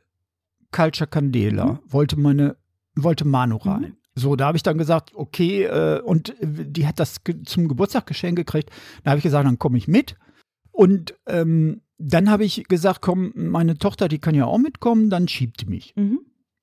Culture 0.70 1.10
Candela 1.10 1.64
mhm. 1.64 1.78
wollte 1.88 2.16
meine, 2.16 2.56
wollte 2.94 3.24
Manu 3.24 3.56
mhm. 3.56 3.70
rein. 3.70 3.80
Mhm. 3.80 3.96
So, 4.14 4.36
da 4.36 4.46
habe 4.46 4.56
ich 4.56 4.62
dann 4.62 4.78
gesagt, 4.78 5.10
okay, 5.14 5.64
äh, 5.64 6.00
und 6.00 6.34
die 6.40 6.86
hat 6.86 7.00
das 7.00 7.24
ge 7.24 7.42
zum 7.42 7.66
Geburtstag 7.66 8.06
geschenkt 8.06 8.36
gekriegt. 8.36 8.70
Da 9.02 9.10
habe 9.10 9.18
ich 9.18 9.24
gesagt, 9.24 9.46
dann 9.46 9.58
komme 9.58 9.78
ich 9.78 9.88
mit. 9.88 10.16
Und 10.70 11.14
ähm, 11.26 11.80
dann 12.02 12.30
habe 12.30 12.44
ich 12.44 12.64
gesagt, 12.64 13.00
komm, 13.00 13.32
meine 13.34 13.78
Tochter, 13.78 14.08
die 14.08 14.18
kann 14.18 14.34
ja 14.34 14.46
auch 14.46 14.58
mitkommen, 14.58 15.08
dann 15.08 15.28
schiebt 15.28 15.62
die 15.62 15.66
mich. 15.66 15.94
Mhm. 15.96 16.20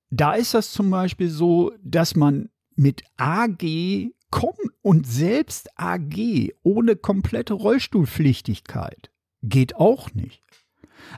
Da 0.10 0.34
ist 0.34 0.54
das 0.54 0.72
zum 0.72 0.90
Beispiel 0.90 1.30
so, 1.30 1.72
dass 1.84 2.16
man 2.16 2.50
mit 2.76 3.04
AG 3.18 4.12
kommt 4.32 4.58
und 4.82 5.08
selbst 5.08 5.70
AG 5.76 6.52
ohne 6.64 6.96
komplette 6.96 7.54
Rollstuhlpflichtigkeit 7.54 9.12
geht 9.42 9.76
auch 9.76 10.14
nicht. 10.14 10.44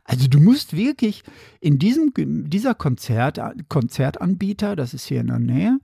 Also 0.03 0.27
du 0.27 0.39
musst 0.39 0.75
wirklich 0.75 1.23
in 1.59 1.79
diesem 1.79 2.13
dieser 2.49 2.75
Konzert, 2.75 3.39
Konzertanbieter, 3.67 4.75
das 4.75 4.93
ist 4.93 5.05
hier 5.05 5.21
in 5.21 5.27
der 5.27 5.39
Nähe, 5.39 5.79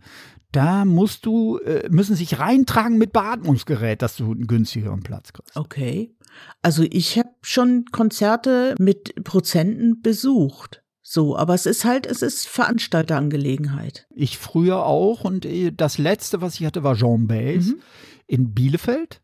da 0.51 0.85
musst 0.85 1.25
du, 1.25 1.57
äh, 1.59 1.89
müssen 1.89 2.15
sich 2.15 2.39
reintragen 2.39 2.97
mit 2.97 3.11
Beatmungsgerät, 3.11 4.01
dass 4.01 4.15
du 4.15 4.31
einen 4.31 4.47
günstigeren 4.47 5.01
Platz 5.01 5.33
kriegst. 5.33 5.55
Okay. 5.57 6.15
Also 6.61 6.83
ich 6.89 7.17
habe 7.17 7.29
schon 7.41 7.85
Konzerte 7.91 8.75
mit 8.79 9.23
Prozenten 9.23 10.01
besucht. 10.01 10.83
So, 11.01 11.37
aber 11.37 11.53
es 11.53 11.65
ist 11.65 11.85
halt, 11.85 12.05
es 12.05 12.21
ist 12.21 12.47
Veranstalterangelegenheit. 12.49 14.07
Ich 14.13 14.37
früher 14.37 14.83
auch 14.83 15.23
und 15.23 15.45
äh, 15.45 15.71
das 15.71 15.97
letzte, 15.97 16.41
was 16.41 16.59
ich 16.59 16.65
hatte, 16.65 16.83
war 16.83 16.95
Jean 16.95 17.27
Bays 17.27 17.67
mhm. 17.67 17.79
in 18.27 18.53
Bielefeld. 18.53 19.21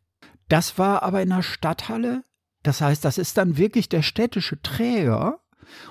Das 0.48 0.78
war 0.78 1.02
aber 1.02 1.20
in 1.20 1.28
der 1.28 1.42
Stadthalle. 1.42 2.24
Das 2.62 2.80
heißt, 2.80 3.04
das 3.04 3.18
ist 3.18 3.36
dann 3.36 3.58
wirklich 3.58 3.90
der 3.90 4.00
städtische 4.00 4.62
Träger. 4.62 5.40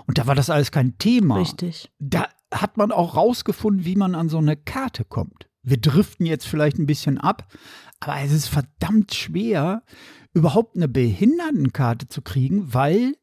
Und 0.08 0.18
da 0.18 0.26
war 0.26 0.34
das 0.34 0.50
alles 0.50 0.72
kein 0.72 0.98
Thema. 0.98 1.38
Richtig. 1.38 1.92
Da 2.00 2.28
hat 2.52 2.78
man 2.78 2.92
auch 2.92 3.16
rausgefunden, 3.16 3.86
wie 3.86 3.96
man 3.96 4.16
an 4.16 4.30
so 4.30 4.40
eine 4.40 4.58
Karte 4.58 5.06
kommt. 5.06 5.48
Wir 5.62 5.80
driften 5.80 6.26
jetzt 6.26 6.48
vielleicht 6.48 6.78
ein 6.78 6.86
bisschen 6.86 7.20
ab, 7.20 7.48
aber 8.00 8.20
es 8.22 8.32
ist 8.32 8.48
verdammt 8.48 9.14
schwer, 9.14 9.84
überhaupt 10.34 10.76
eine 10.76 10.88
Behindertenkarte 10.88 12.08
zu 12.08 12.22
kriegen, 12.22 12.74
weil 12.74 13.16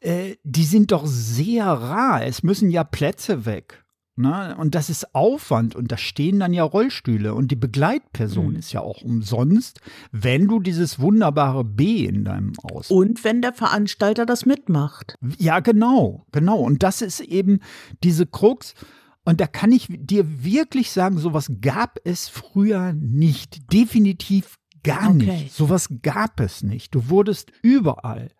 äh, 0.00 0.36
die 0.42 0.64
sind 0.64 0.92
doch 0.92 1.06
sehr 1.06 1.66
rar. 1.66 2.24
Es 2.24 2.42
müssen 2.42 2.70
ja 2.70 2.84
Plätze 2.84 3.44
weg. 3.44 3.82
Ne? 4.14 4.54
Und 4.58 4.74
das 4.74 4.90
ist 4.90 5.14
Aufwand 5.14 5.74
und 5.74 5.90
da 5.90 5.96
stehen 5.96 6.38
dann 6.38 6.52
ja 6.52 6.64
Rollstühle 6.64 7.34
und 7.34 7.50
die 7.50 7.56
Begleitperson 7.56 8.50
mhm. 8.50 8.56
ist 8.56 8.72
ja 8.72 8.82
auch 8.82 9.00
umsonst, 9.00 9.80
wenn 10.10 10.48
du 10.48 10.60
dieses 10.60 11.00
wunderbare 11.00 11.64
B 11.64 12.04
in 12.04 12.24
deinem 12.24 12.52
Aus. 12.62 12.90
Und 12.90 13.24
wenn 13.24 13.40
der 13.40 13.54
Veranstalter 13.54 14.26
das 14.26 14.44
mitmacht. 14.44 15.14
Ja, 15.38 15.60
genau, 15.60 16.26
genau. 16.30 16.58
Und 16.58 16.82
das 16.82 17.00
ist 17.00 17.20
eben 17.20 17.60
diese 18.04 18.26
Krux. 18.26 18.74
Und 19.24 19.40
da 19.40 19.46
kann 19.46 19.72
ich 19.72 19.86
dir 19.88 20.44
wirklich 20.44 20.90
sagen, 20.90 21.16
sowas 21.16 21.50
gab 21.62 21.98
es 22.04 22.28
früher 22.28 22.92
nicht. 22.92 23.72
Definitiv 23.72 24.58
gar 24.82 25.10
okay. 25.10 25.26
nicht. 25.26 25.52
Sowas 25.54 25.88
gab 26.02 26.40
es 26.40 26.62
nicht. 26.62 26.94
Du 26.94 27.08
wurdest 27.08 27.52
überall, 27.62 28.30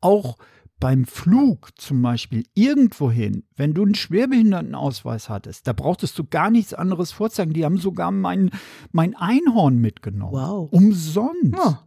auch 0.00 0.36
beim 0.80 1.06
Flug 1.06 1.70
zum 1.76 2.02
Beispiel 2.02 2.44
irgendwohin, 2.54 3.44
wenn 3.56 3.74
du 3.74 3.84
einen 3.84 3.94
Schwerbehindertenausweis 3.94 5.28
hattest, 5.28 5.66
da 5.66 5.72
brauchtest 5.72 6.18
du 6.18 6.24
gar 6.24 6.50
nichts 6.50 6.72
anderes 6.74 7.10
vorzeigen. 7.12 7.52
Die 7.52 7.64
haben 7.64 7.78
sogar 7.78 8.10
mein, 8.12 8.50
mein 8.92 9.16
Einhorn 9.16 9.78
mitgenommen. 9.78 10.32
Wow. 10.32 10.72
Umsonst. 10.72 11.54
Ja. 11.56 11.84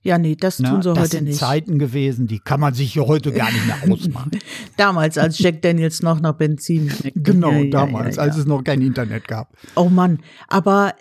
Ja, 0.00 0.16
nee, 0.16 0.36
das 0.36 0.58
tun 0.58 0.66
Na, 0.70 0.82
sie 0.82 0.88
das 0.90 0.98
heute 0.98 1.10
sind 1.10 1.24
nicht. 1.24 1.38
Zeiten 1.38 1.78
gewesen, 1.78 2.28
die 2.28 2.38
kann 2.38 2.60
man 2.60 2.72
sich 2.72 2.92
hier 2.92 3.06
heute 3.06 3.32
gar 3.32 3.50
nicht 3.50 3.66
mehr 3.66 3.82
ausmachen. 3.92 4.30
damals, 4.76 5.18
als 5.18 5.38
Jack 5.38 5.60
Daniels 5.62 6.02
noch 6.02 6.20
nach 6.20 6.34
Benzin 6.34 6.88
schmeckte. 6.90 7.20
Genau, 7.20 7.50
ja, 7.50 7.70
damals, 7.70 8.16
ja, 8.16 8.22
ja, 8.22 8.28
als 8.28 8.38
es 8.38 8.46
noch 8.46 8.62
kein 8.62 8.80
Internet 8.80 9.26
gab. 9.26 9.56
Oh 9.74 9.88
Mann, 9.88 10.20
aber 10.46 10.94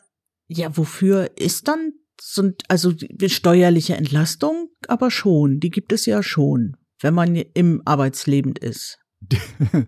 ja, 0.47 0.75
wofür 0.75 1.29
ist 1.37 1.67
dann 1.67 1.93
so, 2.19 2.51
also 2.67 2.93
steuerliche 3.27 3.95
Entlastung? 3.95 4.69
Aber 4.87 5.11
schon, 5.11 5.59
die 5.59 5.69
gibt 5.69 5.91
es 5.91 6.05
ja 6.05 6.23
schon 6.23 6.77
wenn 6.99 7.13
man 7.13 7.35
im 7.35 7.81
Arbeitsleben 7.85 8.55
ist? 8.55 8.99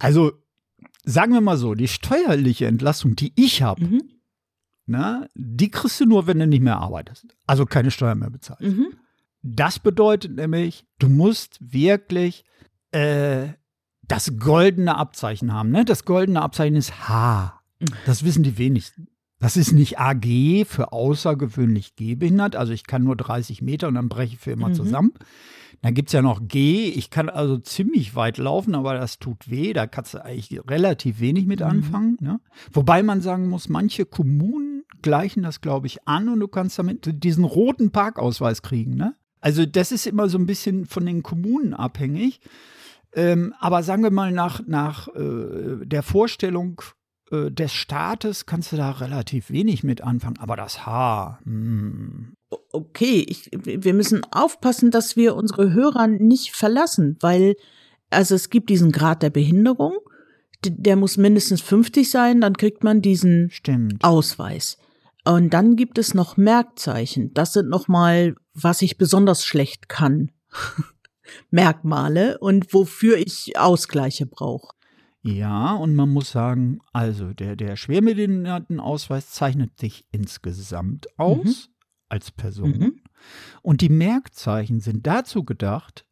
Also, 0.00 0.32
sagen 1.04 1.32
wir 1.32 1.40
mal 1.40 1.56
so, 1.56 1.74
die 1.74 1.88
steuerliche 1.88 2.66
Entlassung, 2.66 3.16
die 3.16 3.32
ich 3.36 3.62
habe, 3.62 3.82
mhm. 3.82 4.02
na, 4.84 5.28
die 5.34 5.70
kriegst 5.70 6.00
du 6.00 6.04
nur, 6.04 6.26
wenn 6.26 6.40
du 6.40 6.46
nicht 6.46 6.62
mehr 6.62 6.78
arbeitest. 6.78 7.24
Also 7.46 7.64
keine 7.64 7.90
Steuer 7.90 8.14
mehr 8.16 8.28
bezahlst. 8.28 8.60
Mhm. 8.60 8.88
Das 9.42 9.78
bedeutet 9.78 10.34
nämlich, 10.34 10.84
du 10.98 11.08
musst 11.08 11.58
wirklich 11.60 12.44
äh, 12.90 13.50
das 14.02 14.36
goldene 14.38 14.96
Abzeichen 14.96 15.54
haben. 15.54 15.70
Ne? 15.70 15.86
Das 15.86 16.04
goldene 16.04 16.42
Abzeichen 16.42 16.76
ist 16.76 17.08
H. 17.08 17.62
Mhm. 17.78 17.86
Das 18.04 18.24
wissen 18.24 18.42
die 18.42 18.58
wenigsten. 18.58 19.06
Das 19.44 19.58
ist 19.58 19.72
nicht 19.72 19.98
AG 19.98 20.64
für 20.66 20.92
außergewöhnlich 20.92 21.96
gehbehindert. 21.96 22.56
Also 22.56 22.72
ich 22.72 22.86
kann 22.86 23.04
nur 23.04 23.14
30 23.14 23.60
Meter 23.60 23.88
und 23.88 23.94
dann 23.96 24.08
breche 24.08 24.36
ich 24.36 24.38
für 24.38 24.52
immer 24.52 24.70
mhm. 24.70 24.74
zusammen. 24.74 25.12
Dann 25.82 25.92
gibt 25.92 26.08
es 26.08 26.14
ja 26.14 26.22
noch 26.22 26.48
G. 26.48 26.88
Ich 26.88 27.10
kann 27.10 27.28
also 27.28 27.58
ziemlich 27.58 28.16
weit 28.16 28.38
laufen, 28.38 28.74
aber 28.74 28.94
das 28.94 29.18
tut 29.18 29.50
weh. 29.50 29.74
Da 29.74 29.86
kannst 29.86 30.14
du 30.14 30.24
eigentlich 30.24 30.58
relativ 30.66 31.20
wenig 31.20 31.44
mit 31.44 31.60
mhm. 31.60 31.66
anfangen. 31.66 32.16
Mhm. 32.20 32.26
Ne? 32.26 32.40
Wobei 32.72 33.02
man 33.02 33.20
sagen 33.20 33.50
muss, 33.50 33.68
manche 33.68 34.06
Kommunen 34.06 34.84
gleichen 35.02 35.42
das, 35.42 35.60
glaube 35.60 35.88
ich, 35.88 36.08
an 36.08 36.30
und 36.30 36.40
du 36.40 36.48
kannst 36.48 36.78
damit 36.78 37.22
diesen 37.22 37.44
roten 37.44 37.90
Parkausweis 37.90 38.62
kriegen. 38.62 38.94
Ne? 38.94 39.14
Also 39.42 39.66
das 39.66 39.92
ist 39.92 40.06
immer 40.06 40.30
so 40.30 40.38
ein 40.38 40.46
bisschen 40.46 40.86
von 40.86 41.04
den 41.04 41.22
Kommunen 41.22 41.74
abhängig. 41.74 42.40
Ähm, 43.12 43.52
aber 43.60 43.82
sagen 43.82 44.04
wir 44.04 44.10
mal, 44.10 44.32
nach, 44.32 44.62
nach 44.66 45.08
äh, 45.08 45.84
der 45.84 46.02
Vorstellung 46.02 46.80
äh, 47.30 47.50
des 47.50 47.72
Staates 47.72 48.46
kannst 48.46 48.72
du 48.72 48.76
da 48.76 48.90
relativ 48.90 49.50
wenig 49.50 49.82
mit 49.84 50.02
anfangen. 50.02 50.38
Aber 50.38 50.56
das 50.56 50.86
Haar. 50.86 51.40
Hm. 51.44 52.34
Okay, 52.72 53.24
ich, 53.28 53.50
wir 53.52 53.94
müssen 53.94 54.22
aufpassen, 54.30 54.90
dass 54.90 55.16
wir 55.16 55.34
unsere 55.34 55.72
Hörer 55.72 56.06
nicht 56.06 56.54
verlassen, 56.54 57.16
weil 57.20 57.54
also 58.10 58.34
es 58.34 58.50
gibt 58.50 58.70
diesen 58.70 58.92
Grad 58.92 59.22
der 59.22 59.30
Behinderung, 59.30 59.96
der 60.64 60.96
muss 60.96 61.16
mindestens 61.16 61.60
50 61.60 62.10
sein, 62.10 62.40
dann 62.40 62.56
kriegt 62.56 62.84
man 62.84 63.02
diesen 63.02 63.50
Stimmt. 63.50 64.02
Ausweis. 64.02 64.78
Und 65.24 65.50
dann 65.50 65.76
gibt 65.76 65.98
es 65.98 66.14
noch 66.14 66.36
Merkzeichen. 66.36 67.32
Das 67.34 67.52
sind 67.52 67.68
noch 67.68 67.88
mal, 67.88 68.34
was 68.54 68.82
ich 68.82 68.98
besonders 68.98 69.44
schlecht 69.44 69.88
kann. 69.88 70.30
Merkmale 71.50 72.38
und 72.38 72.72
wofür 72.72 73.16
ich 73.16 73.58
Ausgleiche 73.58 74.26
brauche. 74.26 74.74
Ja, 75.26 75.72
und 75.72 75.94
man 75.94 76.10
muss 76.10 76.30
sagen, 76.30 76.80
also 76.92 77.32
der, 77.32 77.56
der 77.56 77.76
Schwerbehindertenausweis 77.76 79.30
zeichnet 79.30 79.78
sich 79.78 80.04
insgesamt 80.10 81.06
aus 81.18 81.44
mhm. 81.44 81.74
als 82.10 82.30
Person. 82.30 82.70
Mhm. 82.70 83.00
Und 83.62 83.80
die 83.80 83.88
Merkzeichen 83.88 84.80
sind 84.80 85.06
dazu 85.06 85.42
gedacht, 85.42 86.04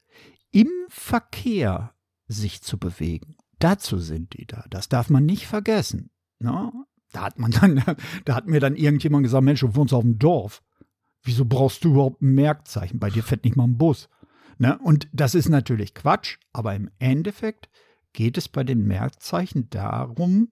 im 0.50 0.70
Verkehr 0.88 1.92
sich 2.26 2.62
zu 2.62 2.78
bewegen. 2.78 3.36
Dazu 3.58 3.98
sind 3.98 4.32
die 4.32 4.46
da. 4.46 4.64
Das 4.70 4.88
darf 4.88 5.10
man 5.10 5.26
nicht 5.26 5.46
vergessen. 5.46 6.10
Ne? 6.38 6.72
Da 7.12 7.20
hat 7.20 7.38
man 7.38 7.50
dann, 7.50 7.84
da 8.24 8.34
hat 8.34 8.46
mir 8.46 8.60
dann 8.60 8.76
irgendjemand 8.76 9.24
gesagt, 9.24 9.44
Mensch, 9.44 9.60
du 9.60 9.74
wohnst 9.74 9.92
auf 9.92 10.04
dem 10.04 10.18
Dorf. 10.18 10.62
Wieso 11.22 11.44
brauchst 11.44 11.84
du 11.84 11.90
überhaupt 11.90 12.22
ein 12.22 12.34
Merkzeichen? 12.34 12.98
Bei 12.98 13.10
dir 13.10 13.22
fährt 13.22 13.44
nicht 13.44 13.56
mal 13.56 13.64
ein 13.64 13.76
Bus. 13.76 14.08
Ne? 14.56 14.78
Und 14.78 15.06
das 15.12 15.34
ist 15.34 15.50
natürlich 15.50 15.92
Quatsch, 15.92 16.38
aber 16.54 16.74
im 16.74 16.90
Endeffekt 16.98 17.68
geht 18.12 18.38
es 18.38 18.48
bei 18.48 18.64
den 18.64 18.86
Merkzeichen 18.86 19.68
darum, 19.70 20.50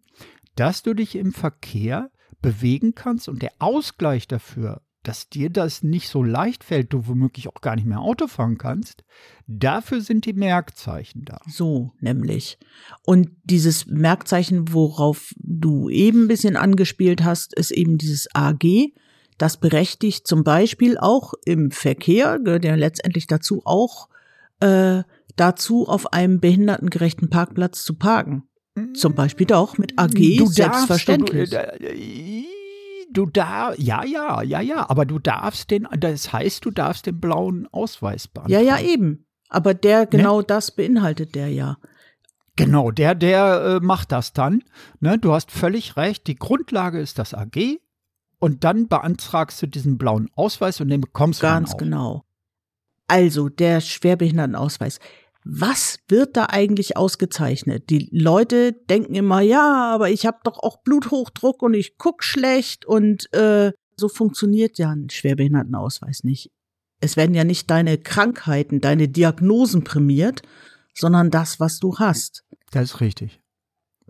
dass 0.57 0.83
du 0.83 0.95
dich 0.95 1.17
im 1.17 1.33
Verkehr 1.33 2.11
bewegen 2.43 2.95
kannst 2.95 3.29
und 3.29 3.43
der 3.43 3.53
Ausgleich 3.59 4.27
dafür, 4.29 4.83
dass 5.03 5.31
dir 5.31 5.49
das 5.49 5.83
nicht 5.83 6.09
so 6.09 6.23
leicht 6.23 6.63
fällt, 6.63 6.93
du 6.93 7.07
womöglich 7.07 7.49
auch 7.49 7.63
gar 7.63 7.75
nicht 7.75 7.87
mehr 7.87 8.01
Auto 8.01 8.27
fahren 8.27 8.59
kannst, 8.59 9.03
dafür 9.47 10.03
sind 10.03 10.27
die 10.27 10.35
Merkzeichen 10.35 11.25
da. 11.25 11.41
So, 11.49 11.93
nämlich. 12.01 12.59
Und 13.05 13.31
dieses 13.45 13.87
Merkzeichen, 13.87 14.73
worauf 14.73 15.33
du 15.39 15.89
eben 15.89 16.25
ein 16.25 16.29
bisschen 16.29 16.57
angespielt 16.57 17.25
hast, 17.25 17.55
ist 17.55 17.71
eben 17.71 17.97
dieses 17.97 18.29
AG. 18.35 18.93
Das 19.39 19.57
berechtigt 19.57 20.27
zum 20.27 20.45
Beispiel 20.45 20.99
auch 20.99 21.33
im 21.47 21.71
Verkehr, 21.71 22.39
ja 22.45 22.75
letztendlich 22.75 23.27
dazu 23.27 23.63
auch, 23.65 24.11
äh, 24.61 25.03
dazu, 25.37 25.87
auf 25.89 26.13
einem 26.13 26.41
behindertengerechten 26.41 27.31
Parkplatz 27.31 27.85
zu 27.85 27.95
parken. 27.95 28.45
Zum 28.95 29.15
Beispiel 29.15 29.47
doch 29.47 29.79
mit 29.79 29.99
AG 29.99 30.39
du 30.39 30.47
selbstverständlich. 30.47 31.51
Darfst, 31.51 31.81
du, 31.81 33.25
du 33.25 33.27
darfst, 33.27 33.81
ja, 33.81 34.05
ja, 34.05 34.43
ja, 34.43 34.61
ja, 34.61 34.89
aber 34.89 35.05
du 35.05 35.19
darfst 35.19 35.71
den, 35.71 35.87
das 35.99 36.33
heißt, 36.33 36.65
du 36.65 36.71
darfst 36.71 37.07
den 37.07 37.21
blauen 37.21 37.69
Ausweis 37.73 38.29
beantragen. 38.29 38.65
Ja, 38.65 38.77
ja, 38.77 38.81
eben. 38.81 39.27
Aber 39.49 39.75
der, 39.75 40.07
genau 40.07 40.39
ne? 40.39 40.45
das 40.47 40.71
beinhaltet 40.71 41.35
der 41.35 41.49
ja. 41.49 41.79
Genau, 42.57 42.91
der, 42.91 43.15
der 43.15 43.81
äh, 43.81 43.85
macht 43.85 44.13
das 44.13 44.33
dann. 44.33 44.63
Ne? 45.01 45.19
Du 45.19 45.33
hast 45.33 45.51
völlig 45.51 45.97
recht. 45.97 46.27
Die 46.27 46.37
Grundlage 46.37 47.01
ist 47.01 47.19
das 47.19 47.35
AG 47.35 47.81
und 48.39 48.65
dann 48.65 48.89
beantragst 48.89 49.61
du 49.63 49.67
diesen 49.67 49.99
blauen 49.99 50.31
Ausweis 50.35 50.81
und 50.81 50.89
den 50.89 51.01
bekommst 51.01 51.43
du 51.43 51.47
Ganz 51.47 51.77
genau. 51.77 52.25
Also 53.11 53.49
der 53.49 53.81
Schwerbehindertenausweis 53.81 54.99
was 55.45 55.99
wird 56.09 56.37
da 56.37 56.47
eigentlich 56.47 56.97
ausgezeichnet? 56.97 57.89
Die 57.91 58.09
Leute 58.13 58.73
denken 58.73 59.15
immer, 59.15 59.41
ja, 59.41 59.93
aber 59.95 60.11
ich 60.11 60.27
habe 60.27 60.39
doch 60.45 60.59
auch 60.59 60.83
Bluthochdruck 60.83 61.63
und 61.63 61.75
ich 61.75 61.97
guck 61.97 62.23
schlecht 62.23 62.85
und 62.85 63.33
äh, 63.33 63.73
so 63.97 64.09
funktioniert 64.09 64.79
ja 64.79 64.91
ein 64.91 65.09
Schwerbehindertenausweis 65.09 66.25
nicht. 66.25 66.51
Es 67.01 67.17
werden 67.17 67.35
ja 67.35 67.45
nicht 67.45 67.71
deine 67.71 67.97
Krankheiten, 67.97 68.81
deine 68.81 69.09
Diagnosen 69.09 69.85
prämiert, 69.85 70.43
sondern 70.95 71.31
das, 71.31 71.59
was 71.59 71.79
du 71.79 71.99
hast. 71.99 72.45
Das 72.71 72.85
ist 72.85 73.01
richtig. 73.01 73.41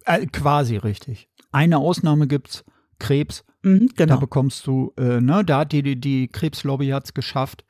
Äh, 0.06 0.26
quasi 0.26 0.76
richtig. 0.76 1.28
Eine 1.52 1.78
Ausnahme 1.78 2.26
gibt's, 2.26 2.64
Krebs. 2.98 3.44
Mhm, 3.62 3.90
genau. 3.94 4.14
Da 4.14 4.20
bekommst 4.20 4.66
du, 4.66 4.92
äh, 4.96 5.20
ne, 5.20 5.44
da 5.44 5.60
hat 5.60 5.72
die, 5.72 5.82
die, 5.82 6.00
die 6.00 6.28
Krebslobby 6.28 6.88
hat's 6.88 7.14
geschafft 7.14 7.64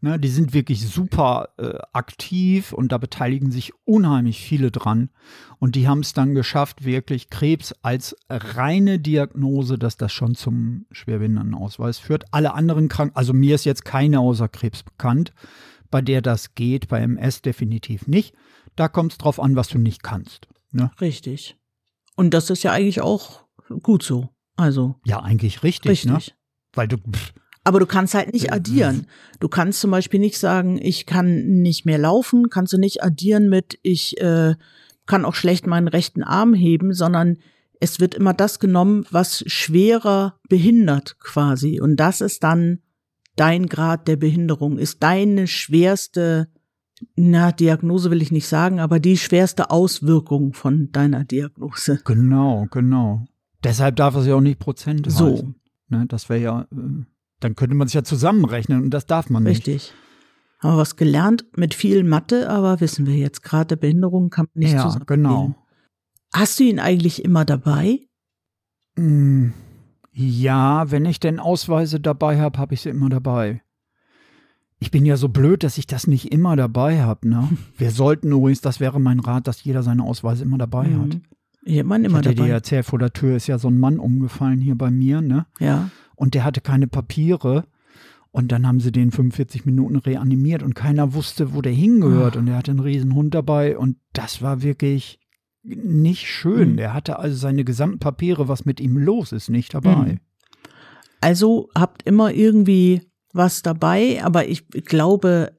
Ne, 0.00 0.16
die 0.18 0.28
sind 0.28 0.52
wirklich 0.52 0.86
super 0.88 1.48
äh, 1.58 1.76
aktiv 1.92 2.72
und 2.72 2.92
da 2.92 2.98
beteiligen 2.98 3.50
sich 3.50 3.72
unheimlich 3.84 4.40
viele 4.40 4.70
dran. 4.70 5.10
Und 5.58 5.74
die 5.74 5.88
haben 5.88 6.00
es 6.00 6.12
dann 6.12 6.36
geschafft, 6.36 6.84
wirklich 6.84 7.30
Krebs 7.30 7.74
als 7.82 8.16
reine 8.30 9.00
Diagnose, 9.00 9.76
dass 9.76 9.96
das 9.96 10.12
schon 10.12 10.36
zum 10.36 10.86
Schwerbehindertenausweis 10.92 11.98
führt. 11.98 12.32
Alle 12.32 12.54
anderen 12.54 12.88
Kranken, 12.88 13.16
also 13.16 13.32
mir 13.32 13.56
ist 13.56 13.64
jetzt 13.64 13.84
keine 13.84 14.20
außer 14.20 14.48
Krebs 14.48 14.84
bekannt, 14.84 15.32
bei 15.90 16.00
der 16.00 16.22
das 16.22 16.54
geht, 16.54 16.86
bei 16.86 17.00
MS 17.00 17.42
definitiv 17.42 18.06
nicht. 18.06 18.34
Da 18.76 18.86
kommt 18.86 19.12
es 19.12 19.18
drauf 19.18 19.40
an, 19.40 19.56
was 19.56 19.66
du 19.66 19.78
nicht 19.78 20.04
kannst. 20.04 20.46
Ne? 20.70 20.92
Richtig. 21.00 21.56
Und 22.14 22.34
das 22.34 22.50
ist 22.50 22.62
ja 22.62 22.70
eigentlich 22.70 23.00
auch 23.00 23.44
gut 23.82 24.04
so. 24.04 24.28
Also. 24.56 24.94
Ja, 25.04 25.22
eigentlich 25.22 25.64
richtig. 25.64 26.04
Ne? 26.04 26.16
Richtig. 26.16 26.34
Ne? 26.34 26.38
Weil 26.74 26.88
du. 26.88 26.98
Pff, 26.98 27.32
aber 27.68 27.80
du 27.80 27.86
kannst 27.86 28.14
halt 28.14 28.32
nicht 28.32 28.50
addieren. 28.50 29.06
Du 29.40 29.48
kannst 29.48 29.80
zum 29.80 29.90
Beispiel 29.90 30.18
nicht 30.18 30.38
sagen, 30.38 30.78
ich 30.80 31.04
kann 31.04 31.60
nicht 31.60 31.84
mehr 31.84 31.98
laufen, 31.98 32.48
kannst 32.48 32.72
du 32.72 32.78
nicht 32.78 33.02
addieren 33.04 33.50
mit, 33.50 33.78
ich 33.82 34.18
äh, 34.22 34.54
kann 35.04 35.26
auch 35.26 35.34
schlecht 35.34 35.66
meinen 35.66 35.86
rechten 35.86 36.22
Arm 36.22 36.54
heben, 36.54 36.94
sondern 36.94 37.36
es 37.78 38.00
wird 38.00 38.14
immer 38.14 38.32
das 38.32 38.58
genommen, 38.58 39.04
was 39.10 39.44
schwerer 39.46 40.40
behindert 40.48 41.18
quasi. 41.20 41.78
Und 41.78 41.96
das 41.96 42.22
ist 42.22 42.42
dann 42.42 42.78
dein 43.36 43.66
Grad 43.66 44.08
der 44.08 44.16
Behinderung, 44.16 44.78
ist 44.78 45.02
deine 45.02 45.46
schwerste, 45.46 46.48
na, 47.16 47.52
Diagnose 47.52 48.10
will 48.10 48.22
ich 48.22 48.32
nicht 48.32 48.48
sagen, 48.48 48.80
aber 48.80 48.98
die 48.98 49.18
schwerste 49.18 49.70
Auswirkung 49.70 50.54
von 50.54 50.90
deiner 50.90 51.24
Diagnose. 51.24 52.00
Genau, 52.06 52.66
genau. 52.70 53.26
Deshalb 53.62 53.96
darf 53.96 54.16
es 54.16 54.26
ja 54.26 54.36
auch 54.36 54.40
nicht 54.40 54.58
Prozent 54.58 55.12
so. 55.12 55.32
Heißen. 55.32 55.54
Ne, 55.90 56.06
das 56.08 56.30
wäre 56.30 56.40
ja 56.40 56.66
äh, 56.72 57.04
dann 57.40 57.54
könnte 57.54 57.74
man 57.74 57.88
sich 57.88 57.94
ja 57.94 58.04
zusammenrechnen 58.04 58.82
und 58.82 58.90
das 58.90 59.06
darf 59.06 59.30
man 59.30 59.44
nicht. 59.44 59.66
Richtig. 59.66 59.92
Haben 60.60 60.74
wir 60.74 60.78
was 60.78 60.96
gelernt 60.96 61.44
mit 61.56 61.72
viel 61.74 62.02
Mathe, 62.02 62.50
aber 62.50 62.80
wissen 62.80 63.06
wir 63.06 63.14
jetzt, 63.14 63.42
gerade 63.42 63.76
Behinderung 63.76 64.30
kann 64.30 64.48
man 64.52 64.60
nicht 64.60 64.72
ja, 64.72 64.88
Ja, 64.88 65.00
genau. 65.06 65.54
Hast 66.32 66.58
du 66.58 66.64
ihn 66.64 66.80
eigentlich 66.80 67.24
immer 67.24 67.44
dabei? 67.44 68.00
Mm, 68.96 69.50
ja, 70.12 70.90
wenn 70.90 71.06
ich 71.06 71.20
denn 71.20 71.38
Ausweise 71.38 72.00
dabei 72.00 72.40
habe, 72.40 72.58
habe 72.58 72.74
ich 72.74 72.80
sie 72.80 72.90
immer 72.90 73.08
dabei. 73.08 73.62
Ich 74.80 74.90
bin 74.90 75.06
ja 75.06 75.16
so 75.16 75.28
blöd, 75.28 75.62
dass 75.62 75.78
ich 75.78 75.86
das 75.86 76.06
nicht 76.06 76.32
immer 76.32 76.56
dabei 76.56 77.02
habe. 77.02 77.28
Ne? 77.28 77.48
Wir 77.76 77.92
sollten 77.92 78.32
übrigens, 78.32 78.60
das 78.60 78.80
wäre 78.80 79.00
mein 79.00 79.20
Rat, 79.20 79.46
dass 79.46 79.62
jeder 79.62 79.84
seine 79.84 80.02
Ausweise 80.02 80.42
immer 80.42 80.58
dabei 80.58 80.88
mhm. 80.88 81.02
hat. 81.02 81.12
Habe 81.14 81.78
immer 81.78 82.00
ich 82.00 82.14
hatte 82.14 82.34
dir 82.34 82.46
erzählt, 82.46 82.86
vor 82.86 82.98
der 82.98 83.12
Tür 83.12 83.36
ist 83.36 83.46
ja 83.46 83.58
so 83.58 83.68
ein 83.68 83.78
Mann 83.78 83.98
umgefallen 83.98 84.60
hier 84.60 84.76
bei 84.76 84.90
mir, 84.90 85.20
ne? 85.20 85.46
Ja 85.60 85.90
und 86.18 86.34
der 86.34 86.44
hatte 86.44 86.60
keine 86.60 86.86
Papiere. 86.86 87.66
Und 88.30 88.52
dann 88.52 88.66
haben 88.66 88.78
sie 88.78 88.92
den 88.92 89.10
45 89.10 89.64
Minuten 89.64 89.96
reanimiert 89.96 90.62
und 90.62 90.74
keiner 90.74 91.14
wusste, 91.14 91.54
wo 91.54 91.62
der 91.62 91.72
hingehört. 91.72 92.36
Oh. 92.36 92.40
Und 92.40 92.48
er 92.48 92.56
hatte 92.56 92.70
einen 92.70 92.80
riesen 92.80 93.14
Hund 93.14 93.34
dabei 93.34 93.78
und 93.78 93.96
das 94.12 94.42
war 94.42 94.60
wirklich 94.60 95.18
nicht 95.62 96.26
schön. 96.26 96.72
Mhm. 96.72 96.76
Der 96.76 96.92
hatte 96.92 97.18
also 97.18 97.36
seine 97.36 97.64
gesamten 97.64 97.98
Papiere, 98.00 98.46
was 98.46 98.66
mit 98.66 98.80
ihm 98.80 98.98
los 98.98 99.32
ist, 99.32 99.48
nicht 99.48 99.72
dabei. 99.72 100.12
Mhm. 100.12 100.20
Also 101.20 101.70
habt 101.74 102.02
immer 102.02 102.32
irgendwie 102.32 103.02
was 103.32 103.62
dabei, 103.62 104.22
aber 104.22 104.46
ich 104.46 104.68
glaube, 104.68 105.56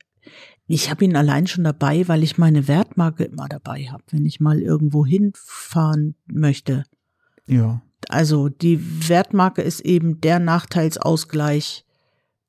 ich 0.68 0.90
habe 0.90 1.04
ihn 1.04 1.16
allein 1.16 1.48
schon 1.48 1.64
dabei, 1.64 2.08
weil 2.08 2.24
ich 2.24 2.38
meine 2.38 2.68
Wertmarke 2.68 3.26
immer 3.26 3.48
dabei 3.50 3.86
habe, 3.86 4.04
wenn 4.12 4.26
ich 4.26 4.40
mal 4.40 4.62
irgendwo 4.62 5.06
hinfahren 5.06 6.16
möchte. 6.28 6.84
Ja. 7.48 7.82
Also 8.10 8.50
die 8.50 9.08
Wertmarke 9.08 9.62
ist 9.62 9.82
eben 9.82 10.20
der 10.20 10.40
Nachteilsausgleich, 10.40 11.86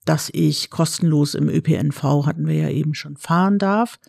dass 0.04 0.30
ich 0.32 0.70
kostenlos 0.70 1.34
im 1.34 1.48
ÖPNV, 1.48 2.02
hatten 2.26 2.46
wir 2.46 2.54
ja 2.54 2.70
eben 2.70 2.94
schon, 2.94 3.16
fahren 3.16 3.58
darf. 3.58 4.00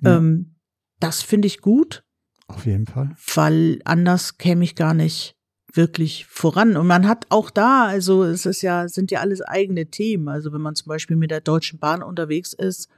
Ja. 0.00 0.16
Ähm, 0.16 0.54
das 1.00 1.20
finde 1.22 1.46
ich 1.46 1.60
gut. 1.60 2.04
Auf 2.46 2.64
jeden 2.64 2.86
Fall. 2.86 3.16
Weil 3.34 3.80
anders 3.84 4.38
käme 4.38 4.64
ich 4.64 4.76
gar 4.76 4.94
nicht 4.94 5.36
wirklich 5.72 6.26
voran. 6.26 6.76
Und 6.76 6.86
man 6.86 7.08
hat 7.08 7.26
auch 7.30 7.50
da, 7.50 7.86
also 7.86 8.22
es 8.22 8.46
ist 8.46 8.62
ja, 8.62 8.86
sind 8.88 9.10
ja 9.10 9.20
alles 9.20 9.42
eigene 9.42 9.86
Themen. 9.86 10.28
Also 10.28 10.52
wenn 10.52 10.60
man 10.60 10.76
zum 10.76 10.88
Beispiel 10.88 11.16
mit 11.16 11.32
der 11.32 11.40
Deutschen 11.40 11.80
Bahn 11.80 12.02
unterwegs 12.02 12.52
ist, 12.52 12.88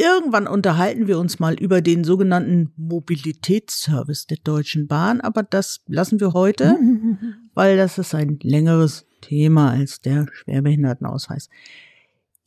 Irgendwann 0.00 0.46
unterhalten 0.46 1.08
wir 1.08 1.18
uns 1.18 1.40
mal 1.40 1.60
über 1.60 1.82
den 1.82 2.04
sogenannten 2.04 2.72
Mobilitätsservice 2.78 4.26
der 4.26 4.38
Deutschen 4.38 4.86
Bahn, 4.86 5.20
aber 5.20 5.42
das 5.42 5.82
lassen 5.88 6.20
wir 6.20 6.32
heute, 6.32 6.78
weil 7.54 7.76
das 7.76 7.98
ist 7.98 8.14
ein 8.14 8.38
längeres 8.42 9.04
Thema 9.20 9.72
als 9.72 10.00
der 10.00 10.26
Schwerbehindertenausweis. 10.32 11.50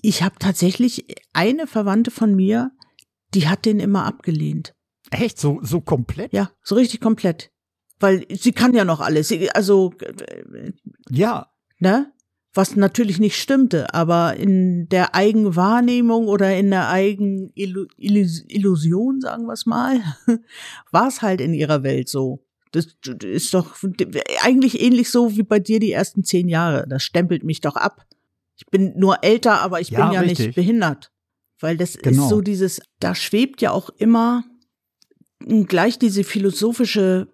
Ich 0.01 0.23
habe 0.23 0.33
tatsächlich 0.39 1.05
eine 1.33 1.67
Verwandte 1.67 2.09
von 2.09 2.35
mir, 2.35 2.71
die 3.35 3.47
hat 3.47 3.65
den 3.65 3.79
immer 3.79 4.05
abgelehnt. 4.05 4.73
Echt? 5.11 5.39
So, 5.39 5.59
so 5.61 5.79
komplett? 5.79 6.33
Ja, 6.33 6.49
so 6.63 6.73
richtig 6.73 7.01
komplett. 7.01 7.51
Weil 7.99 8.25
sie 8.31 8.53
kann 8.53 8.73
ja 8.73 8.83
noch 8.83 8.99
alles. 8.99 9.27
Sie, 9.27 9.51
also. 9.51 9.93
Ja. 11.11 11.51
Ne? 11.77 12.11
Was 12.53 12.75
natürlich 12.75 13.19
nicht 13.19 13.35
stimmte, 13.35 13.91
aber 13.93 14.35
in 14.35 14.87
der 14.89 15.15
Eigenwahrnehmung 15.15 16.27
oder 16.27 16.55
in 16.55 16.69
der 16.69 16.89
Eigenillusion, 16.89 19.21
sagen 19.21 19.45
wir 19.45 19.53
es 19.53 19.65
mal, 19.65 20.01
war 20.91 21.07
es 21.07 21.23
halt 21.23 21.41
in 21.41 21.53
ihrer 21.53 21.83
Welt 21.83 22.09
so. 22.09 22.45
Das 22.71 22.87
ist 23.23 23.53
doch 23.53 23.75
eigentlich 24.41 24.81
ähnlich 24.81 25.11
so 25.11 25.35
wie 25.35 25.43
bei 25.43 25.59
dir 25.59 25.79
die 25.79 25.91
ersten 25.91 26.23
zehn 26.23 26.47
Jahre. 26.47 26.87
Das 26.87 27.03
stempelt 27.03 27.43
mich 27.43 27.61
doch 27.61 27.75
ab. 27.75 28.07
Ich 28.55 28.65
bin 28.67 28.93
nur 28.97 29.23
älter, 29.23 29.61
aber 29.61 29.81
ich 29.81 29.91
ja, 29.91 30.03
bin 30.03 30.13
ja 30.13 30.21
richtig. 30.21 30.47
nicht 30.47 30.55
behindert. 30.55 31.11
Weil 31.59 31.77
das 31.77 31.97
genau. 31.97 32.23
ist 32.23 32.29
so 32.29 32.41
dieses, 32.41 32.81
da 32.99 33.13
schwebt 33.15 33.61
ja 33.61 33.71
auch 33.71 33.89
immer 33.97 34.43
gleich 35.67 35.99
diese 35.99 36.23
philosophische 36.23 37.27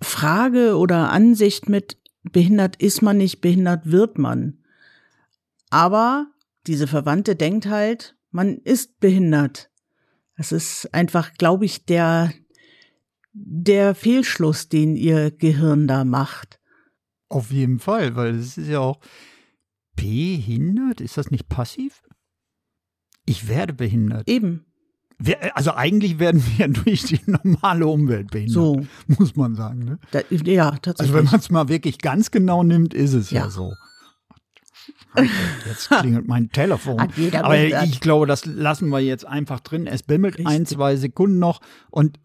Frage 0.00 0.76
oder 0.76 1.10
Ansicht 1.10 1.68
mit, 1.68 1.96
behindert 2.22 2.76
ist 2.76 3.02
man 3.02 3.18
nicht, 3.18 3.40
behindert 3.40 3.90
wird 3.90 4.18
man. 4.18 4.58
Aber 5.70 6.26
diese 6.66 6.86
Verwandte 6.86 7.36
denkt 7.36 7.66
halt, 7.66 8.16
man 8.30 8.58
ist 8.58 9.00
behindert. 9.00 9.70
Das 10.36 10.52
ist 10.52 10.92
einfach, 10.94 11.34
glaube 11.34 11.64
ich, 11.64 11.84
der, 11.84 12.32
der 13.32 13.94
Fehlschluss, 13.94 14.68
den 14.68 14.96
ihr 14.96 15.30
Gehirn 15.30 15.86
da 15.86 16.04
macht. 16.04 16.60
Auf 17.28 17.50
jeden 17.50 17.78
Fall, 17.78 18.16
weil 18.16 18.34
es 18.34 18.58
ist 18.58 18.68
ja 18.68 18.80
auch 18.80 19.00
behindert. 19.96 21.00
Ist 21.00 21.16
das 21.16 21.30
nicht 21.30 21.48
passiv? 21.48 22.02
Ich 23.24 23.48
werde 23.48 23.72
behindert. 23.72 24.28
Eben. 24.28 24.66
Also 25.54 25.74
eigentlich 25.74 26.18
werden 26.18 26.42
wir 26.56 26.68
durch 26.84 27.04
die 27.04 27.20
normale 27.26 27.86
Umwelt 27.86 28.30
behindert, 28.30 28.54
so. 28.54 28.86
muss 29.06 29.36
man 29.36 29.54
sagen. 29.54 29.84
Ne? 29.84 29.98
Da, 30.10 30.20
ja, 30.30 30.70
tatsächlich. 30.70 31.00
Also 31.00 31.14
wenn 31.14 31.24
man 31.24 31.40
es 31.40 31.50
mal 31.50 31.68
wirklich 31.68 31.98
ganz 31.98 32.30
genau 32.30 32.62
nimmt, 32.62 32.94
ist 32.94 33.12
es 33.12 33.30
ja, 33.30 33.44
ja 33.44 33.50
so. 33.50 33.72
Jetzt 35.66 35.90
klingelt 35.90 36.26
mein 36.26 36.50
Telefon. 36.50 36.98
Aber 36.98 37.58
ich 37.58 38.00
glaube, 38.00 38.26
das 38.26 38.46
lassen 38.46 38.88
wir 38.88 39.00
jetzt 39.00 39.26
einfach 39.26 39.60
drin. 39.60 39.86
Es 39.86 40.02
bimmelt 40.02 40.38
Richtig. 40.38 40.54
ein, 40.54 40.66
zwei 40.66 40.96
Sekunden 40.96 41.38
noch 41.38 41.60
und 41.90 42.18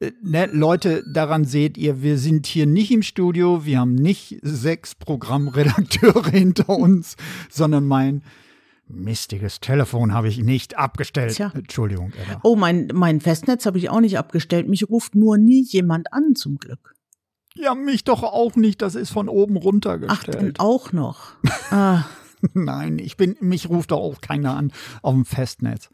äh, 0.00 0.12
Ne, 0.22 0.46
Leute, 0.52 1.02
daran 1.12 1.44
seht 1.44 1.76
ihr, 1.76 2.02
wir 2.02 2.18
sind 2.18 2.46
hier 2.46 2.66
nicht 2.66 2.90
im 2.90 3.02
Studio, 3.02 3.64
wir 3.64 3.80
haben 3.80 3.94
nicht 3.94 4.38
sechs 4.42 4.94
Programmredakteure 4.94 6.26
hinter 6.30 6.68
uns, 6.68 7.16
sondern 7.50 7.86
mein 7.86 8.22
Mistiges 8.88 9.60
Telefon 9.60 10.12
habe 10.14 10.28
ich 10.28 10.38
nicht 10.38 10.78
abgestellt. 10.78 11.34
Tja. 11.34 11.52
Entschuldigung, 11.54 12.12
Edda. 12.12 12.40
Oh, 12.42 12.56
mein, 12.56 12.88
mein 12.92 13.20
Festnetz 13.20 13.66
habe 13.66 13.78
ich 13.78 13.90
auch 13.90 14.00
nicht 14.00 14.18
abgestellt. 14.18 14.68
Mich 14.68 14.88
ruft 14.88 15.14
nur 15.14 15.36
nie 15.38 15.62
jemand 15.62 16.12
an, 16.12 16.34
zum 16.34 16.56
Glück. 16.56 16.94
Ja, 17.54 17.74
mich 17.74 18.04
doch 18.04 18.22
auch 18.22 18.56
nicht. 18.56 18.80
Das 18.82 18.94
ist 18.94 19.10
von 19.10 19.28
oben 19.28 19.56
runtergestellt. 19.56 20.56
Ach, 20.58 20.64
auch 20.64 20.92
noch. 20.92 21.32
ah. 21.70 22.04
Nein, 22.54 22.98
ich 23.00 23.16
bin, 23.16 23.36
mich 23.40 23.68
ruft 23.68 23.90
doch 23.90 23.98
auch 23.98 24.20
keiner 24.20 24.56
an 24.56 24.72
auf 25.02 25.14
dem 25.14 25.24
Festnetz. 25.24 25.90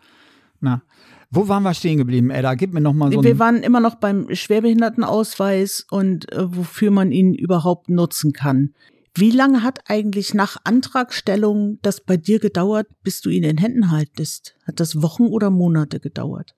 Na, 0.60 0.82
wo 1.30 1.48
waren 1.48 1.62
wir 1.62 1.74
stehen 1.74 1.98
geblieben, 1.98 2.30
Edda? 2.30 2.54
Gib 2.54 2.72
mir 2.72 2.80
noch 2.80 2.92
mal 2.92 3.10
so 3.10 3.24
Wir 3.24 3.38
waren 3.38 3.62
immer 3.62 3.80
noch 3.80 3.96
beim 3.96 4.32
Schwerbehindertenausweis 4.32 5.86
und 5.90 6.30
äh, 6.32 6.56
wofür 6.56 6.90
man 6.90 7.12
ihn 7.12 7.34
überhaupt 7.34 7.88
nutzen 7.88 8.32
kann. 8.32 8.74
Wie 9.16 9.30
lange 9.30 9.62
hat 9.62 9.88
eigentlich 9.88 10.34
nach 10.34 10.56
Antragstellung 10.64 11.78
das 11.82 12.00
bei 12.00 12.16
dir 12.16 12.40
gedauert, 12.40 12.88
bis 13.02 13.20
du 13.20 13.30
ihn 13.30 13.44
in 13.44 13.58
Händen 13.58 13.90
haltest? 13.92 14.56
Hat 14.66 14.80
das 14.80 15.02
Wochen 15.02 15.26
oder 15.26 15.50
Monate 15.50 16.00
gedauert? 16.00 16.56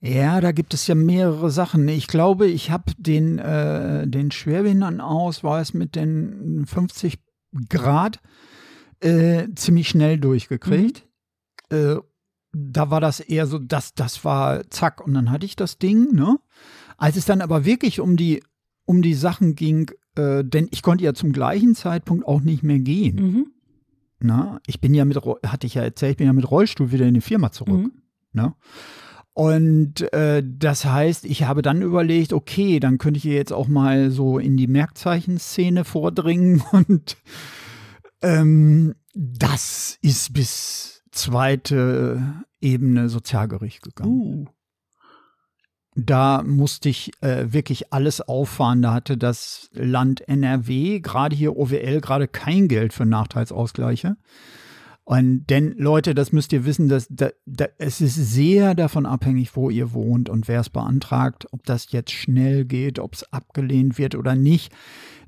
Ja, 0.00 0.40
da 0.40 0.52
gibt 0.52 0.72
es 0.74 0.86
ja 0.86 0.94
mehrere 0.94 1.50
Sachen. 1.50 1.86
Ich 1.88 2.06
glaube, 2.06 2.46
ich 2.46 2.70
habe 2.70 2.92
den, 2.96 3.38
äh, 3.38 4.06
den 4.06 4.30
Schwerbehindertenausweis 4.30 5.74
mit 5.74 5.94
den 5.96 6.64
50 6.66 7.18
Grad 7.68 8.20
äh, 9.00 9.48
ziemlich 9.54 9.88
schnell 9.88 10.18
durchgekriegt. 10.18 11.04
Mhm. 11.70 11.76
Äh, 11.76 11.96
da 12.52 12.90
war 12.90 13.00
das 13.00 13.20
eher 13.20 13.46
so, 13.46 13.58
das, 13.58 13.92
das 13.94 14.24
war 14.24 14.68
zack 14.70 15.04
und 15.04 15.12
dann 15.14 15.30
hatte 15.30 15.44
ich 15.44 15.56
das 15.56 15.78
Ding, 15.78 16.14
ne? 16.14 16.38
Als 16.96 17.16
es 17.16 17.26
dann 17.26 17.42
aber 17.42 17.64
wirklich 17.64 18.00
um 18.00 18.16
die, 18.16 18.42
um 18.86 19.02
die 19.02 19.14
Sachen 19.14 19.54
ging, 19.54 19.90
äh, 20.18 20.44
denn 20.44 20.68
ich 20.70 20.82
konnte 20.82 21.04
ja 21.04 21.14
zum 21.14 21.32
gleichen 21.32 21.74
Zeitpunkt 21.74 22.26
auch 22.26 22.40
nicht 22.40 22.62
mehr 22.62 22.80
gehen. 22.80 23.16
Mhm. 23.16 23.46
Na, 24.20 24.60
ich 24.66 24.80
bin 24.80 24.94
ja 24.94 25.04
mit, 25.04 25.16
hatte 25.16 25.66
ich 25.66 25.74
ja 25.74 25.82
erzählt, 25.82 26.12
ich 26.12 26.16
bin 26.16 26.26
ja 26.26 26.32
mit 26.32 26.50
Rollstuhl 26.50 26.90
wieder 26.90 27.06
in 27.06 27.14
die 27.14 27.20
Firma 27.20 27.52
zurück. 27.52 27.78
Mhm. 27.78 27.92
Ne? 28.32 28.54
Und 29.32 30.12
äh, 30.12 30.42
das 30.44 30.84
heißt, 30.84 31.24
ich 31.24 31.44
habe 31.44 31.62
dann 31.62 31.82
überlegt, 31.82 32.32
okay, 32.32 32.80
dann 32.80 32.98
könnte 32.98 33.18
ich 33.18 33.24
jetzt 33.24 33.52
auch 33.52 33.68
mal 33.68 34.10
so 34.10 34.40
in 34.40 34.56
die 34.56 34.66
Merkzeichenszene 34.66 35.84
vordringen 35.84 36.60
und 36.72 37.16
ähm, 38.20 38.96
das 39.14 39.98
ist 40.02 40.32
bis 40.32 41.04
zweite 41.12 42.42
Ebene 42.60 43.08
Sozialgericht 43.08 43.82
gegangen. 43.82 44.10
Uh. 44.10 44.46
Da 46.00 46.44
musste 46.44 46.88
ich 46.88 47.10
äh, 47.22 47.52
wirklich 47.52 47.92
alles 47.92 48.20
auffahren. 48.20 48.82
Da 48.82 48.94
hatte 48.94 49.16
das 49.16 49.68
Land 49.72 50.20
NRW, 50.28 51.00
gerade 51.00 51.34
hier 51.34 51.56
OWL, 51.56 52.00
gerade 52.00 52.28
kein 52.28 52.68
Geld 52.68 52.92
für 52.92 53.04
Nachteilsausgleiche. 53.04 54.16
Und 55.02 55.46
denn, 55.50 55.74
Leute, 55.76 56.14
das 56.14 56.30
müsst 56.30 56.52
ihr 56.52 56.64
wissen, 56.64 56.88
dass 56.88 57.08
da, 57.10 57.30
da, 57.46 57.66
es 57.78 58.00
ist 58.00 58.14
sehr 58.14 58.76
davon 58.76 59.06
abhängig, 59.06 59.56
wo 59.56 59.70
ihr 59.70 59.92
wohnt 59.92 60.28
und 60.28 60.46
wer 60.46 60.60
es 60.60 60.70
beantragt, 60.70 61.48
ob 61.50 61.64
das 61.64 61.90
jetzt 61.90 62.12
schnell 62.12 62.64
geht, 62.64 63.00
ob 63.00 63.14
es 63.14 63.32
abgelehnt 63.32 63.98
wird 63.98 64.14
oder 64.14 64.36
nicht. 64.36 64.72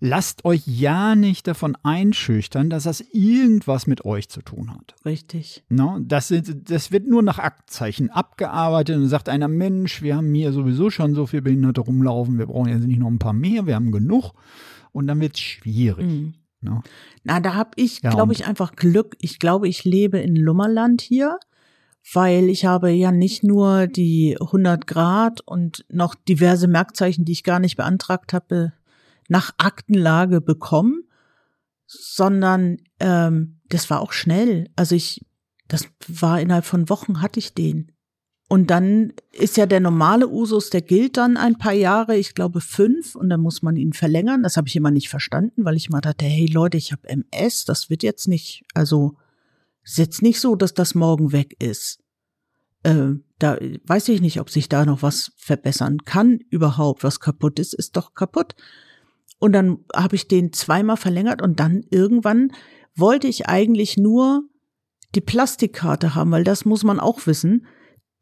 Lasst 0.02 0.46
euch 0.46 0.62
ja 0.66 1.14
nicht 1.14 1.46
davon 1.46 1.76
einschüchtern, 1.82 2.70
dass 2.70 2.84
das 2.84 3.02
irgendwas 3.12 3.86
mit 3.86 4.06
euch 4.06 4.30
zu 4.30 4.40
tun 4.40 4.72
hat. 4.72 4.94
Richtig. 5.04 5.62
No, 5.68 5.98
das, 6.00 6.28
sind, 6.28 6.70
das 6.70 6.90
wird 6.90 7.06
nur 7.06 7.22
nach 7.22 7.38
Aktzeichen 7.38 8.08
abgearbeitet 8.08 8.96
und 8.96 9.08
sagt 9.08 9.28
einer, 9.28 9.48
Mensch, 9.48 10.00
wir 10.00 10.16
haben 10.16 10.32
hier 10.32 10.52
sowieso 10.52 10.88
schon 10.88 11.14
so 11.14 11.26
viele 11.26 11.42
Behinderte 11.42 11.82
rumlaufen, 11.82 12.38
wir 12.38 12.46
brauchen 12.46 12.70
jetzt 12.70 12.86
nicht 12.86 12.98
noch 12.98 13.08
ein 13.08 13.18
paar 13.18 13.34
mehr, 13.34 13.66
wir 13.66 13.74
haben 13.74 13.92
genug. 13.92 14.32
Und 14.92 15.06
dann 15.06 15.20
wird 15.20 15.34
es 15.34 15.40
schwierig. 15.40 16.06
Mhm. 16.06 16.34
No? 16.62 16.82
Na, 17.22 17.40
da 17.40 17.54
habe 17.54 17.70
ich, 17.76 18.00
Ja, 18.02 18.10
glaube 18.10 18.32
ich, 18.32 18.46
einfach 18.46 18.76
Glück. 18.76 19.16
Ich 19.20 19.38
glaube, 19.38 19.68
ich 19.68 19.84
lebe 19.84 20.18
in 20.18 20.36
Lummerland 20.36 21.00
hier, 21.00 21.38
weil 22.12 22.48
ich 22.48 22.64
habe 22.64 22.90
ja 22.90 23.12
nicht 23.12 23.44
nur 23.44 23.86
die 23.86 24.36
100 24.40 24.86
Grad 24.86 25.40
und 25.42 25.84
noch 25.90 26.14
diverse 26.14 26.68
Merkzeichen, 26.68 27.24
die 27.24 27.32
ich 27.32 27.44
gar 27.44 27.60
nicht 27.60 27.76
beantragt 27.76 28.32
habe, 28.32 28.72
nach 29.30 29.54
Aktenlage 29.58 30.40
bekommen, 30.40 31.04
sondern 31.86 32.78
ähm, 32.98 33.60
das 33.68 33.88
war 33.88 34.00
auch 34.00 34.12
schnell. 34.12 34.68
Also 34.76 34.96
ich, 34.96 35.24
das 35.68 35.86
war 36.08 36.40
innerhalb 36.40 36.64
von 36.64 36.88
Wochen 36.88 37.22
hatte 37.22 37.38
ich 37.38 37.54
den. 37.54 37.92
Und 38.48 38.70
dann 38.70 39.12
ist 39.30 39.56
ja 39.56 39.66
der 39.66 39.78
normale 39.78 40.28
Usus, 40.28 40.70
der 40.70 40.82
gilt 40.82 41.16
dann 41.16 41.36
ein 41.36 41.56
paar 41.56 41.72
Jahre, 41.72 42.16
ich 42.16 42.34
glaube 42.34 42.60
fünf, 42.60 43.14
und 43.14 43.30
dann 43.30 43.40
muss 43.40 43.62
man 43.62 43.76
ihn 43.76 43.92
verlängern. 43.92 44.42
Das 44.42 44.56
habe 44.56 44.66
ich 44.66 44.74
immer 44.74 44.90
nicht 44.90 45.08
verstanden, 45.08 45.64
weil 45.64 45.76
ich 45.76 45.88
immer 45.88 46.00
dachte, 46.00 46.24
hey 46.24 46.46
Leute, 46.46 46.76
ich 46.76 46.90
habe 46.90 47.08
MS, 47.08 47.64
das 47.64 47.88
wird 47.88 48.02
jetzt 48.02 48.26
nicht, 48.26 48.64
also 48.74 49.14
ist 49.84 49.98
jetzt 49.98 50.22
nicht 50.22 50.40
so, 50.40 50.56
dass 50.56 50.74
das 50.74 50.96
morgen 50.96 51.30
weg 51.30 51.54
ist. 51.62 52.00
Äh, 52.82 53.10
da 53.38 53.58
weiß 53.84 54.08
ich 54.08 54.20
nicht, 54.20 54.40
ob 54.40 54.50
sich 54.50 54.68
da 54.68 54.84
noch 54.84 55.02
was 55.02 55.30
verbessern 55.36 56.04
kann 56.04 56.40
überhaupt. 56.50 57.04
Was 57.04 57.20
kaputt 57.20 57.60
ist, 57.60 57.74
ist 57.74 57.96
doch 57.96 58.14
kaputt. 58.14 58.56
Und 59.40 59.52
dann 59.52 59.78
habe 59.94 60.14
ich 60.14 60.28
den 60.28 60.52
zweimal 60.52 60.96
verlängert 60.96 61.42
und 61.42 61.58
dann 61.58 61.82
irgendwann 61.90 62.52
wollte 62.94 63.26
ich 63.26 63.48
eigentlich 63.48 63.96
nur 63.96 64.42
die 65.14 65.20
Plastikkarte 65.22 66.14
haben, 66.14 66.30
weil 66.30 66.44
das 66.44 66.64
muss 66.64 66.84
man 66.84 67.00
auch 67.00 67.26
wissen. 67.26 67.66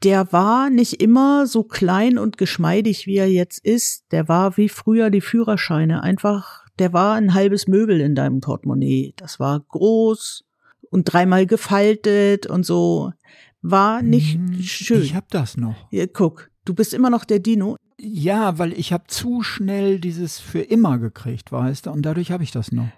Der 0.04 0.32
war 0.32 0.70
nicht 0.70 1.02
immer 1.02 1.46
so 1.46 1.64
klein 1.64 2.18
und 2.18 2.38
geschmeidig, 2.38 3.06
wie 3.06 3.16
er 3.16 3.30
jetzt 3.30 3.58
ist. 3.64 4.04
Der 4.12 4.28
war 4.28 4.56
wie 4.56 4.68
früher 4.68 5.10
die 5.10 5.20
Führerscheine. 5.20 6.02
Einfach, 6.04 6.64
der 6.78 6.92
war 6.92 7.16
ein 7.16 7.34
halbes 7.34 7.66
Möbel 7.66 8.00
in 8.00 8.14
deinem 8.14 8.40
Portemonnaie. 8.40 9.12
Das 9.16 9.40
war 9.40 9.58
groß 9.58 10.44
und 10.90 11.04
dreimal 11.12 11.46
gefaltet 11.46 12.46
und 12.46 12.64
so. 12.64 13.12
War 13.60 14.02
nicht 14.02 14.34
Hm, 14.34 14.62
schön. 14.62 15.02
Ich 15.02 15.16
habe 15.16 15.26
das 15.30 15.56
noch. 15.56 15.90
Hier, 15.90 16.06
guck, 16.06 16.48
du 16.68 16.74
bist 16.74 16.92
immer 16.94 17.10
noch 17.10 17.24
der 17.24 17.38
Dino. 17.38 17.76
Ja, 18.00 18.58
weil 18.58 18.72
ich 18.72 18.92
habe 18.92 19.04
zu 19.08 19.42
schnell 19.42 19.98
dieses 19.98 20.38
für 20.38 20.60
immer 20.60 20.98
gekriegt, 20.98 21.50
weißt 21.50 21.86
du, 21.86 21.90
und 21.90 22.02
dadurch 22.02 22.30
habe 22.30 22.44
ich 22.44 22.50
das 22.50 22.72
noch. 22.72 22.88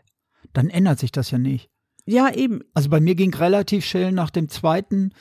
Dann 0.52 0.68
ändert 0.68 0.98
sich 0.98 1.12
das 1.12 1.30
ja 1.30 1.38
nicht. 1.38 1.68
Ja, 2.06 2.32
eben. 2.34 2.60
Also 2.74 2.88
bei 2.88 3.00
mir 3.00 3.14
ging 3.14 3.32
relativ 3.32 3.84
schnell 3.84 4.12
nach 4.12 4.30
dem 4.30 4.48
zweiten, 4.48 5.12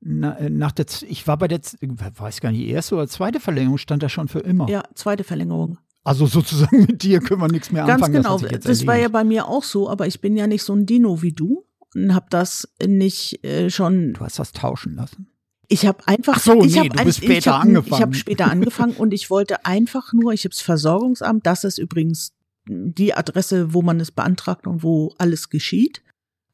na, 0.00 0.36
äh, 0.38 0.50
nach 0.50 0.72
der, 0.72 0.86
ich 1.08 1.26
war 1.28 1.38
bei 1.38 1.46
der, 1.46 1.60
weiß 1.60 2.40
gar 2.40 2.50
nicht, 2.50 2.66
erste 2.66 2.96
oder 2.96 3.06
zweite 3.06 3.38
Verlängerung 3.38 3.78
stand 3.78 4.02
da 4.02 4.08
schon 4.08 4.28
für 4.28 4.40
immer. 4.40 4.68
Ja, 4.68 4.82
zweite 4.94 5.22
Verlängerung. 5.22 5.78
Also 6.04 6.26
sozusagen 6.26 6.80
mit 6.86 7.04
dir 7.04 7.20
können 7.20 7.40
wir 7.40 7.48
nichts 7.48 7.70
mehr 7.70 7.84
Ganz 7.84 8.02
anfangen. 8.02 8.22
genau. 8.22 8.38
Das, 8.38 8.60
Das, 8.64 8.86
war 8.86 8.96
ja 8.96 9.08
bei 9.08 9.22
mir 9.22 9.46
auch 9.46 9.62
so, 9.62 9.88
aber 9.88 10.06
ich 10.08 10.20
bin 10.20 10.36
ja 10.36 10.48
nicht 10.48 10.64
so 10.64 10.74
ein 10.74 10.86
Dino 10.86 11.22
wie 11.22 11.32
du 11.32 11.64
und 11.94 12.14
habe 12.14 12.26
das 12.30 12.68
nicht 12.84 13.44
äh, 13.44 13.70
schon 13.70 14.14
Du 14.14 14.20
hast 14.20 14.38
das 14.38 14.52
tauschen 14.52 14.96
lassen. 14.96 15.28
Ich 15.72 15.86
habe 15.86 16.06
einfach, 16.06 16.34
Ach 16.36 16.40
so, 16.42 16.62
ich 16.62 16.74
nee, 16.74 16.80
hab 16.80 16.96
du 16.96 17.04
bist 17.04 17.18
ich 17.18 17.24
später 17.24 17.54
hab, 17.54 17.62
angefangen. 17.62 17.94
Ich 17.94 18.02
habe 18.02 18.14
später 18.14 18.50
angefangen 18.50 18.92
und 18.94 19.14
ich 19.14 19.30
wollte 19.30 19.64
einfach 19.64 20.12
nur, 20.12 20.32
ich 20.32 20.44
habe 20.44 20.50
das 20.50 20.60
Versorgungsamt, 20.60 21.46
das 21.46 21.64
ist 21.64 21.78
übrigens 21.78 22.34
die 22.68 23.14
Adresse, 23.14 23.72
wo 23.72 23.80
man 23.82 23.98
es 23.98 24.10
beantragt 24.10 24.66
und 24.66 24.82
wo 24.82 25.14
alles 25.18 25.48
geschieht, 25.48 26.02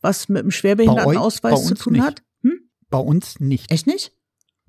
was 0.00 0.28
mit 0.28 0.42
dem 0.42 0.50
Schwerbehindertenausweis 0.52 1.60
euch- 1.60 1.66
zu 1.66 1.74
tun 1.74 1.94
nicht. 1.94 2.02
hat. 2.02 2.22
Hm? 2.42 2.60
Bei 2.90 2.98
uns 2.98 3.40
nicht. 3.40 3.70
Echt 3.72 3.86
nicht? 3.86 4.12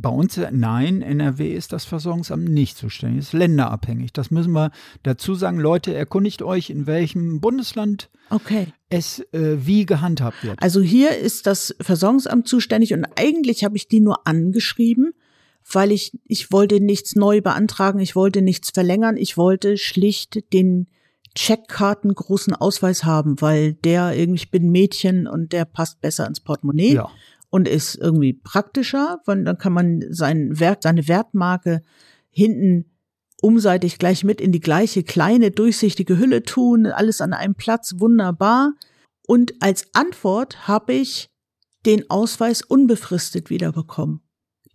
Bei 0.01 0.09
uns, 0.09 0.39
nein, 0.51 1.01
NRW 1.01 1.53
ist 1.53 1.73
das 1.73 1.83
Versorgungsamt 1.83 2.47
nicht 2.47 2.77
zuständig. 2.77 3.19
ist 3.19 3.33
länderabhängig. 3.33 4.13
Das 4.13 4.31
müssen 4.31 4.53
wir 4.53 4.71
dazu 5.03 5.35
sagen. 5.35 5.59
Leute, 5.59 5.93
erkundigt 5.93 6.41
euch, 6.41 6.69
in 6.69 6.87
welchem 6.87 7.41
Bundesland 7.41 8.09
Okay. 8.29 8.67
es 8.89 9.19
äh, 9.33 9.57
wie 9.65 9.85
gehandhabt 9.85 10.45
wird. 10.45 10.61
Also 10.63 10.79
hier 10.79 11.17
ist 11.17 11.47
das 11.47 11.75
Versorgungsamt 11.81 12.47
zuständig 12.47 12.93
und 12.93 13.05
eigentlich 13.17 13.65
habe 13.65 13.75
ich 13.75 13.89
die 13.89 13.99
nur 13.99 14.25
angeschrieben, 14.25 15.11
weil 15.69 15.91
ich, 15.91 16.17
ich 16.25 16.49
wollte 16.51 16.79
nichts 16.79 17.15
neu 17.15 17.41
beantragen, 17.41 17.99
ich 17.99 18.15
wollte 18.15 18.41
nichts 18.41 18.69
verlängern, 18.71 19.17
ich 19.17 19.35
wollte 19.35 19.77
schlicht 19.77 20.53
den 20.53 20.87
Checkkarten 21.35 22.13
großen 22.13 22.55
Ausweis 22.55 23.03
haben, 23.03 23.41
weil 23.41 23.73
der 23.73 24.15
irgendwie, 24.15 24.43
ich 24.43 24.51
bin 24.51 24.71
Mädchen 24.71 25.27
und 25.27 25.51
der 25.53 25.65
passt 25.65 26.01
besser 26.01 26.25
ins 26.25 26.39
Portemonnaie 26.39 26.95
ja. 26.95 27.09
Und 27.49 27.67
ist 27.67 27.95
irgendwie 27.95 28.33
praktischer, 28.33 29.19
weil 29.25 29.43
dann 29.43 29.57
kann 29.57 29.73
man 29.73 30.03
sein 30.09 30.59
Wert, 30.59 30.83
seine 30.83 31.07
Wertmarke 31.07 31.81
hinten 32.29 32.85
umseitig 33.41 33.97
gleich 33.97 34.23
mit 34.23 34.41
in 34.41 34.51
die 34.51 34.59
gleiche 34.59 35.03
kleine 35.03 35.51
durchsichtige 35.51 36.17
Hülle 36.17 36.43
tun, 36.43 36.85
alles 36.85 37.21
an 37.21 37.33
einem 37.33 37.55
Platz, 37.55 37.95
wunderbar. 37.97 38.73
Und 39.25 39.53
als 39.61 39.87
Antwort 39.93 40.67
habe 40.67 40.93
ich 40.93 41.29
den 41.85 42.09
Ausweis 42.09 42.61
unbefristet 42.61 43.49
wiederbekommen, 43.49 44.21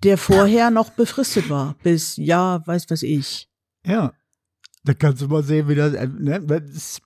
der 0.03 0.19
vorher 0.19 0.71
noch 0.71 0.91
befristet 0.91 1.51
war, 1.51 1.77
bis 1.83 2.17
ja, 2.17 2.67
weiß 2.67 2.87
was 2.89 3.03
ich. 3.03 3.49
Ja. 3.85 4.13
Da 4.87 4.93
kannst 4.93 5.23
du 5.23 5.29
mal 5.29 5.43
sehen, 5.43 5.67
wie 5.67 5.75
das, 5.75 5.95
äh, 5.95 6.07
ne? 6.07 6.45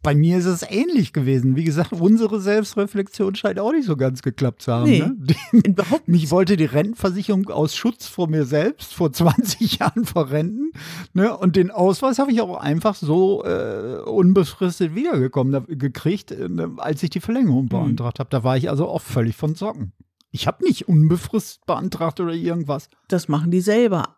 Bei 0.03 0.15
mir 0.15 0.39
ist 0.39 0.47
es 0.47 0.65
ähnlich 0.69 1.13
gewesen. 1.13 1.55
Wie 1.55 1.63
gesagt, 1.63 1.93
unsere 1.93 2.41
Selbstreflexion 2.41 3.37
scheint 3.37 3.61
auch 3.61 3.71
nicht 3.71 3.87
so 3.87 3.97
ganz 3.97 4.23
geklappt 4.23 4.63
zu 4.63 4.73
haben. 4.73 4.91
Nee. 4.91 4.99
Ne? 4.99 5.17
Die, 5.53 5.69
Überhaupt 5.69 6.09
mich 6.09 6.33
wollte 6.33 6.57
die 6.57 6.65
Rentenversicherung 6.65 7.49
aus 7.51 7.77
Schutz 7.77 8.09
vor 8.09 8.29
mir 8.29 8.45
selbst 8.45 8.95
vor 8.95 9.13
20 9.19 9.79
Jahren 9.79 10.05
verrenten. 10.05 10.73
Ne? 11.13 11.37
Und 11.37 11.55
den 11.55 11.71
Ausweis 11.71 12.19
habe 12.19 12.33
ich 12.33 12.41
auch 12.41 12.57
einfach 12.57 12.97
so 12.97 13.45
äh, 13.45 14.01
unbefristet 14.05 14.97
wiedergekommen, 14.97 15.65
gekriegt, 15.69 16.33
äh, 16.33 16.49
ne, 16.49 16.73
als 16.79 17.03
ich 17.05 17.11
die 17.11 17.21
Verlängerung 17.21 17.69
beantragt 17.69 18.19
habe. 18.19 18.31
Da 18.31 18.43
war 18.43 18.57
ich 18.57 18.71
also 18.71 18.89
auch 18.89 19.03
völlig 19.03 19.37
von 19.37 19.55
Socken. 19.55 19.93
Ich 20.31 20.47
habe 20.47 20.65
nicht 20.65 20.89
unbefristet 20.89 21.65
beantragt 21.65 22.19
oder 22.19 22.33
irgendwas. 22.33 22.91
Das 23.07 23.29
machen 23.29 23.51
die 23.51 23.61
selber. 23.61 24.18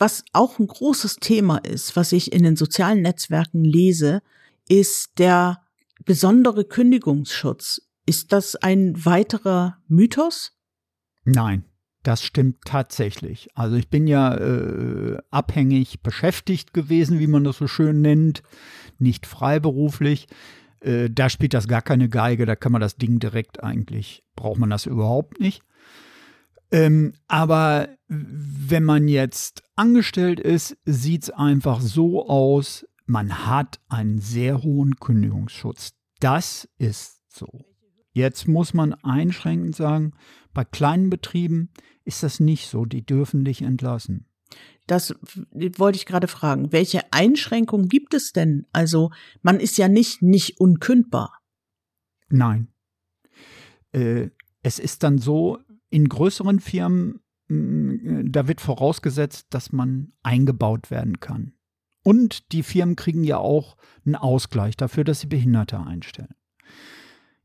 Was 0.00 0.24
auch 0.32 0.58
ein 0.58 0.66
großes 0.66 1.16
Thema 1.16 1.58
ist, 1.58 1.94
was 1.94 2.12
ich 2.12 2.32
in 2.32 2.42
den 2.42 2.56
sozialen 2.56 3.02
Netzwerken 3.02 3.62
lese, 3.62 4.22
ist 4.66 5.18
der 5.18 5.60
besondere 6.06 6.64
Kündigungsschutz. 6.64 7.82
Ist 8.06 8.32
das 8.32 8.56
ein 8.56 9.04
weiterer 9.04 9.76
Mythos? 9.88 10.56
Nein, 11.24 11.66
das 12.02 12.22
stimmt 12.22 12.62
tatsächlich. 12.64 13.50
Also 13.54 13.76
ich 13.76 13.90
bin 13.90 14.06
ja 14.06 14.34
äh, 14.36 15.18
abhängig 15.30 16.00
beschäftigt 16.02 16.72
gewesen, 16.72 17.18
wie 17.18 17.26
man 17.26 17.44
das 17.44 17.58
so 17.58 17.66
schön 17.66 18.00
nennt, 18.00 18.42
nicht 18.98 19.26
freiberuflich. 19.26 20.28
Äh, 20.80 21.10
da 21.10 21.28
spielt 21.28 21.52
das 21.52 21.68
gar 21.68 21.82
keine 21.82 22.08
Geige, 22.08 22.46
da 22.46 22.56
kann 22.56 22.72
man 22.72 22.80
das 22.80 22.96
Ding 22.96 23.18
direkt 23.18 23.62
eigentlich, 23.62 24.24
braucht 24.34 24.60
man 24.60 24.70
das 24.70 24.86
überhaupt 24.86 25.40
nicht. 25.40 25.62
Ähm, 26.72 27.14
aber 27.26 27.88
wenn 28.06 28.84
man 28.84 29.08
jetzt 29.08 29.62
angestellt 29.76 30.40
ist, 30.40 30.76
sieht 30.84 31.24
es 31.24 31.30
einfach 31.30 31.80
so 31.80 32.28
aus, 32.28 32.86
man 33.06 33.46
hat 33.46 33.80
einen 33.88 34.20
sehr 34.20 34.62
hohen 34.62 34.96
Kündigungsschutz. 34.96 35.94
Das 36.20 36.68
ist 36.78 37.22
so. 37.28 37.64
Jetzt 38.12 38.46
muss 38.48 38.74
man 38.74 38.94
einschränkend 38.94 39.74
sagen, 39.74 40.12
bei 40.52 40.64
kleinen 40.64 41.10
Betrieben 41.10 41.70
ist 42.04 42.22
das 42.22 42.40
nicht 42.40 42.68
so. 42.68 42.84
Die 42.84 43.04
dürfen 43.04 43.44
dich 43.44 43.62
entlassen. 43.62 44.26
Das 44.86 45.14
wollte 45.76 45.96
ich 45.96 46.06
gerade 46.06 46.26
fragen. 46.26 46.72
Welche 46.72 47.12
Einschränkungen 47.12 47.88
gibt 47.88 48.14
es 48.14 48.32
denn? 48.32 48.66
Also 48.72 49.10
man 49.42 49.60
ist 49.60 49.78
ja 49.78 49.88
nicht 49.88 50.22
nicht 50.22 50.58
unkündbar. 50.60 51.38
Nein. 52.28 52.68
äh, 53.92 54.30
es 54.62 54.78
ist 54.78 55.02
dann 55.02 55.18
so, 55.18 55.58
in 55.90 56.08
größeren 56.08 56.60
Firmen, 56.60 57.20
mh, 57.48 58.22
da 58.30 58.48
wird 58.48 58.60
vorausgesetzt, 58.60 59.48
dass 59.50 59.72
man 59.72 60.12
eingebaut 60.22 60.90
werden 60.90 61.20
kann. 61.20 61.52
Und 62.02 62.52
die 62.52 62.62
Firmen 62.62 62.96
kriegen 62.96 63.24
ja 63.24 63.38
auch 63.38 63.76
einen 64.06 64.14
Ausgleich 64.16 64.76
dafür, 64.76 65.04
dass 65.04 65.20
sie 65.20 65.26
Behinderte 65.26 65.78
einstellen. 65.78 66.34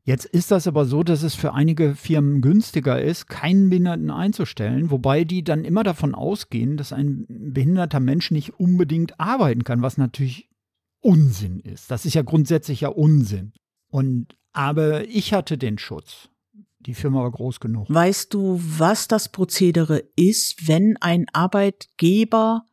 Jetzt 0.06 0.24
ist 0.24 0.52
das 0.52 0.68
aber 0.68 0.84
so, 0.84 1.02
dass 1.02 1.24
es 1.24 1.34
für 1.34 1.52
einige 1.52 1.96
Firmen 1.96 2.40
günstiger 2.40 3.02
ist, 3.02 3.26
keinen 3.26 3.70
Behinderten 3.70 4.12
einzustellen, 4.12 4.92
wobei 4.92 5.24
die 5.24 5.42
dann 5.42 5.64
immer 5.64 5.82
davon 5.82 6.14
ausgehen, 6.14 6.76
dass 6.76 6.92
ein 6.92 7.26
behinderter 7.28 7.98
Mensch 7.98 8.30
nicht 8.30 8.54
unbedingt 8.60 9.18
arbeiten 9.18 9.64
kann, 9.64 9.82
was 9.82 9.98
natürlich 9.98 10.48
Unsinn 11.00 11.58
ist. 11.58 11.90
Das 11.90 12.06
ist 12.06 12.14
ja 12.14 12.22
grundsätzlich 12.22 12.82
ja 12.82 12.88
Unsinn. 12.88 13.52
Und 13.88 14.36
aber 14.52 15.08
ich 15.08 15.32
hatte 15.32 15.58
den 15.58 15.76
Schutz. 15.76 16.30
Die 16.86 16.94
Firma 16.94 17.20
war 17.20 17.30
groß 17.30 17.58
genug. 17.58 17.86
Weißt 17.88 18.32
du, 18.32 18.60
was 18.62 19.08
das 19.08 19.28
Prozedere 19.28 20.04
ist, 20.14 20.68
wenn 20.68 20.96
ein 21.00 21.26
Arbeitgeber 21.32 22.64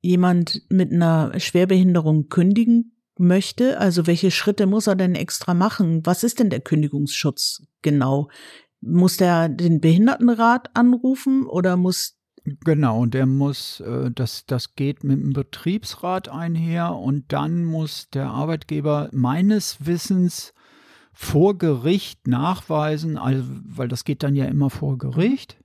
jemand 0.00 0.62
mit 0.68 0.92
einer 0.92 1.38
Schwerbehinderung 1.38 2.28
kündigen 2.28 2.96
möchte? 3.18 3.78
Also 3.78 4.06
welche 4.06 4.32
Schritte 4.32 4.66
muss 4.66 4.88
er 4.88 4.96
denn 4.96 5.14
extra 5.14 5.54
machen? 5.54 6.04
Was 6.04 6.24
ist 6.24 6.40
denn 6.40 6.50
der 6.50 6.60
Kündigungsschutz 6.60 7.62
genau? 7.82 8.28
Muss 8.80 9.16
der 9.16 9.48
den 9.48 9.80
Behindertenrat 9.80 10.76
anrufen 10.76 11.46
oder 11.46 11.76
muss 11.76 12.16
Genau, 12.64 13.06
der 13.06 13.26
muss, 13.26 13.80
äh, 13.80 14.10
das, 14.12 14.46
das 14.46 14.76
geht 14.76 15.02
mit 15.02 15.20
dem 15.20 15.32
Betriebsrat 15.32 16.28
einher 16.28 16.94
und 16.94 17.32
dann 17.32 17.64
muss 17.64 18.08
der 18.10 18.28
Arbeitgeber 18.28 19.08
meines 19.12 19.84
Wissens 19.84 20.54
vor 21.18 21.56
Gericht 21.56 22.28
nachweisen, 22.28 23.16
also, 23.16 23.42
weil 23.64 23.88
das 23.88 24.04
geht 24.04 24.22
dann 24.22 24.36
ja 24.36 24.44
immer 24.44 24.68
vor 24.68 24.98
Gericht. 24.98 25.56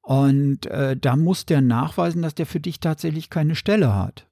Und 0.00 0.66
äh, 0.66 0.96
da 0.96 1.16
muss 1.16 1.46
der 1.46 1.60
nachweisen, 1.60 2.22
dass 2.22 2.34
der 2.34 2.46
für 2.46 2.60
dich 2.60 2.80
tatsächlich 2.80 3.28
keine 3.28 3.54
Stelle 3.54 3.94
hat 3.94 4.26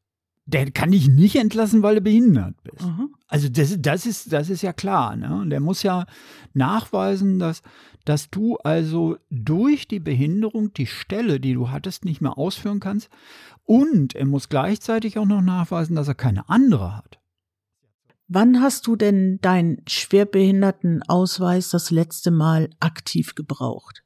der 0.51 0.71
kann 0.71 0.91
dich 0.91 1.09
nicht 1.09 1.37
entlassen, 1.37 1.83
weil 1.83 1.97
du 1.97 2.01
behindert 2.01 2.55
bist. 2.65 2.87
Mhm. 2.87 3.15
Also 3.29 3.49
das, 3.49 3.77
das, 3.79 4.07
ist, 4.07 4.33
das 4.33 4.51
ist 4.51 4.63
ja 4.63 4.73
klar. 4.73 5.17
Ne? 5.17 5.43
Und 5.43 5.51
der 5.51 5.61
muss 5.61 5.83
ja 5.83 6.07
nachweisen, 6.55 7.39
dass, 7.39 7.63
dass 8.05 8.31
du 8.31 8.57
also 8.59 9.17
durch 9.31 9.87
die 9.87 10.01
Behinderung 10.01 10.73
die 10.73 10.87
Stelle, 10.87 11.39
die 11.39 11.55
du 11.55 11.71
hattest, 11.71 12.05
nicht 12.05 12.21
mehr 12.21 12.37
ausführen 12.37 12.81
kannst. 12.81 13.11
Und 13.65 14.17
er 14.17 14.27
muss 14.27 14.49
gleichzeitig 14.49 15.19
auch 15.19 15.27
noch 15.27 15.43
nachweisen, 15.43 15.95
dass 15.95 16.09
er 16.09 16.15
keine 16.15 16.49
andere 16.49 16.97
hat. 16.97 17.20
Wann 18.33 18.63
hast 18.63 18.87
du 18.87 18.95
denn 18.95 19.41
deinen 19.41 19.83
Schwerbehindertenausweis 19.89 21.71
das 21.71 21.91
letzte 21.91 22.31
Mal 22.31 22.71
aktiv 22.79 23.35
gebraucht? 23.35 24.05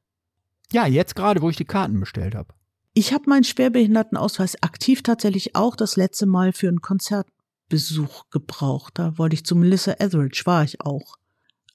Ja, 0.72 0.86
jetzt 0.86 1.14
gerade, 1.14 1.42
wo 1.42 1.50
ich 1.50 1.58
die 1.58 1.66
Karten 1.66 2.00
bestellt 2.00 2.34
habe. 2.34 2.54
Ich 2.94 3.12
habe 3.12 3.28
meinen 3.28 3.44
Schwerbehindertenausweis 3.44 4.62
aktiv 4.62 5.02
tatsächlich 5.02 5.54
auch 5.54 5.76
das 5.76 5.96
letzte 5.96 6.24
Mal 6.24 6.54
für 6.54 6.68
einen 6.68 6.80
Konzertbesuch 6.80 8.30
gebraucht. 8.30 8.98
Da 8.98 9.18
wollte 9.18 9.34
ich 9.34 9.44
zu 9.44 9.56
Melissa 9.56 9.92
Etheridge, 9.98 10.40
war 10.46 10.64
ich 10.64 10.80
auch. 10.80 11.16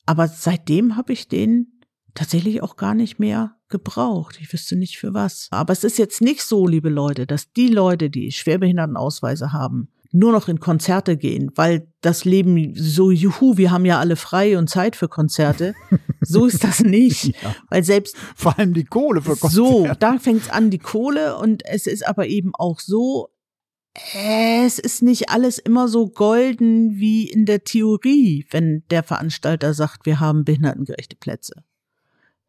Aber 0.08 0.28
seitdem 0.28 0.98
habe 0.98 1.14
ich 1.14 1.28
den 1.28 1.84
tatsächlich 2.16 2.64
auch 2.64 2.78
gar 2.78 2.96
nicht 2.96 3.20
mehr 3.20 3.58
gebraucht. 3.68 4.40
Ich 4.42 4.52
wüsste 4.52 4.76
nicht 4.76 4.98
für 4.98 5.14
was. 5.14 5.50
Aber 5.52 5.72
es 5.72 5.84
ist 5.84 6.00
jetzt 6.00 6.20
nicht 6.20 6.42
so, 6.42 6.66
liebe 6.66 6.90
Leute, 6.90 7.28
dass 7.28 7.54
die 7.54 7.68
Leute, 7.68 8.10
die 8.10 8.32
Schwerbehindertenausweise 8.32 9.54
haben, 9.54 9.90
nur 10.12 10.32
noch 10.32 10.48
in 10.48 10.60
Konzerte 10.60 11.17
gehen, 11.17 11.52
weil 11.56 11.88
das 12.02 12.26
Leben 12.26 12.74
so, 12.76 13.12
juhu, 13.12 13.58
wir 13.58 13.72
haben 13.72 13.86
ja 13.86 14.00
alle 14.00 14.15
frei 14.15 14.58
und 14.58 14.69
Zeit 14.69 14.95
für 14.95 15.08
Konzerte. 15.08 15.76
So 16.22 16.48
ist 16.48 16.65
das 16.65 16.82
nicht. 16.82 17.41
ja. 17.41 17.56
Weil 17.69 17.82
selbst. 17.82 18.13
Vor 18.36 18.60
allem 18.60 18.74
die 18.74 18.84
Kohle 18.84 19.22
für 19.22 19.38
Konzerte. 19.38 19.54
So, 19.54 19.88
da 20.00 20.19
fängt 20.19 20.41
es 20.41 20.50
an, 20.50 20.69
die 20.69 20.78
Kohle. 20.78 21.38
Und 21.38 21.65
es 21.65 21.88
ist 21.88 22.06
aber 22.06 22.28
eben 22.28 22.52
auch 22.54 22.82
so, 22.82 23.30
es 24.13 24.80
ist 24.80 25.02
nicht 25.02 25.30
alles 25.30 25.58
immer 25.58 25.88
so 25.88 26.10
golden 26.10 27.00
wie 27.00 27.30
in 27.30 27.45
der 27.45 27.63
Theorie, 27.63 28.45
wenn 28.52 28.84
der 28.91 29.04
Veranstalter 29.04 29.74
sagt, 29.74 30.06
wir 30.06 30.19
haben 30.19 30.43
behindertengerechte 30.43 31.15
Plätze. 31.15 31.63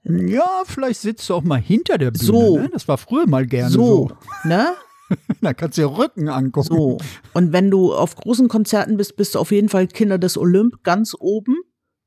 Ja, 0.02 0.62
vielleicht 0.64 1.00
sitzt 1.00 1.28
du 1.28 1.34
auch 1.34 1.42
mal 1.42 1.60
hinter 1.60 1.98
der 1.98 2.10
Bühne. 2.10 2.24
So. 2.24 2.58
Ne? 2.58 2.70
Das 2.72 2.88
war 2.88 2.98
früher 2.98 3.26
mal 3.26 3.46
gerne 3.46 3.70
so. 3.70 4.08
so. 4.08 4.48
Ne? 4.48 4.72
da 5.40 5.54
kannst 5.54 5.78
du 5.78 5.82
dir 5.82 5.98
Rücken 5.98 6.28
angucken. 6.28 6.68
So. 6.68 6.98
Und 7.34 7.52
wenn 7.52 7.70
du 7.70 7.92
auf 7.94 8.16
großen 8.16 8.48
Konzerten 8.48 8.96
bist, 8.96 9.16
bist 9.16 9.34
du 9.34 9.38
auf 9.38 9.50
jeden 9.52 9.68
Fall 9.68 9.86
Kinder 9.86 10.18
des 10.18 10.36
Olymp 10.36 10.82
ganz 10.82 11.14
oben, 11.18 11.56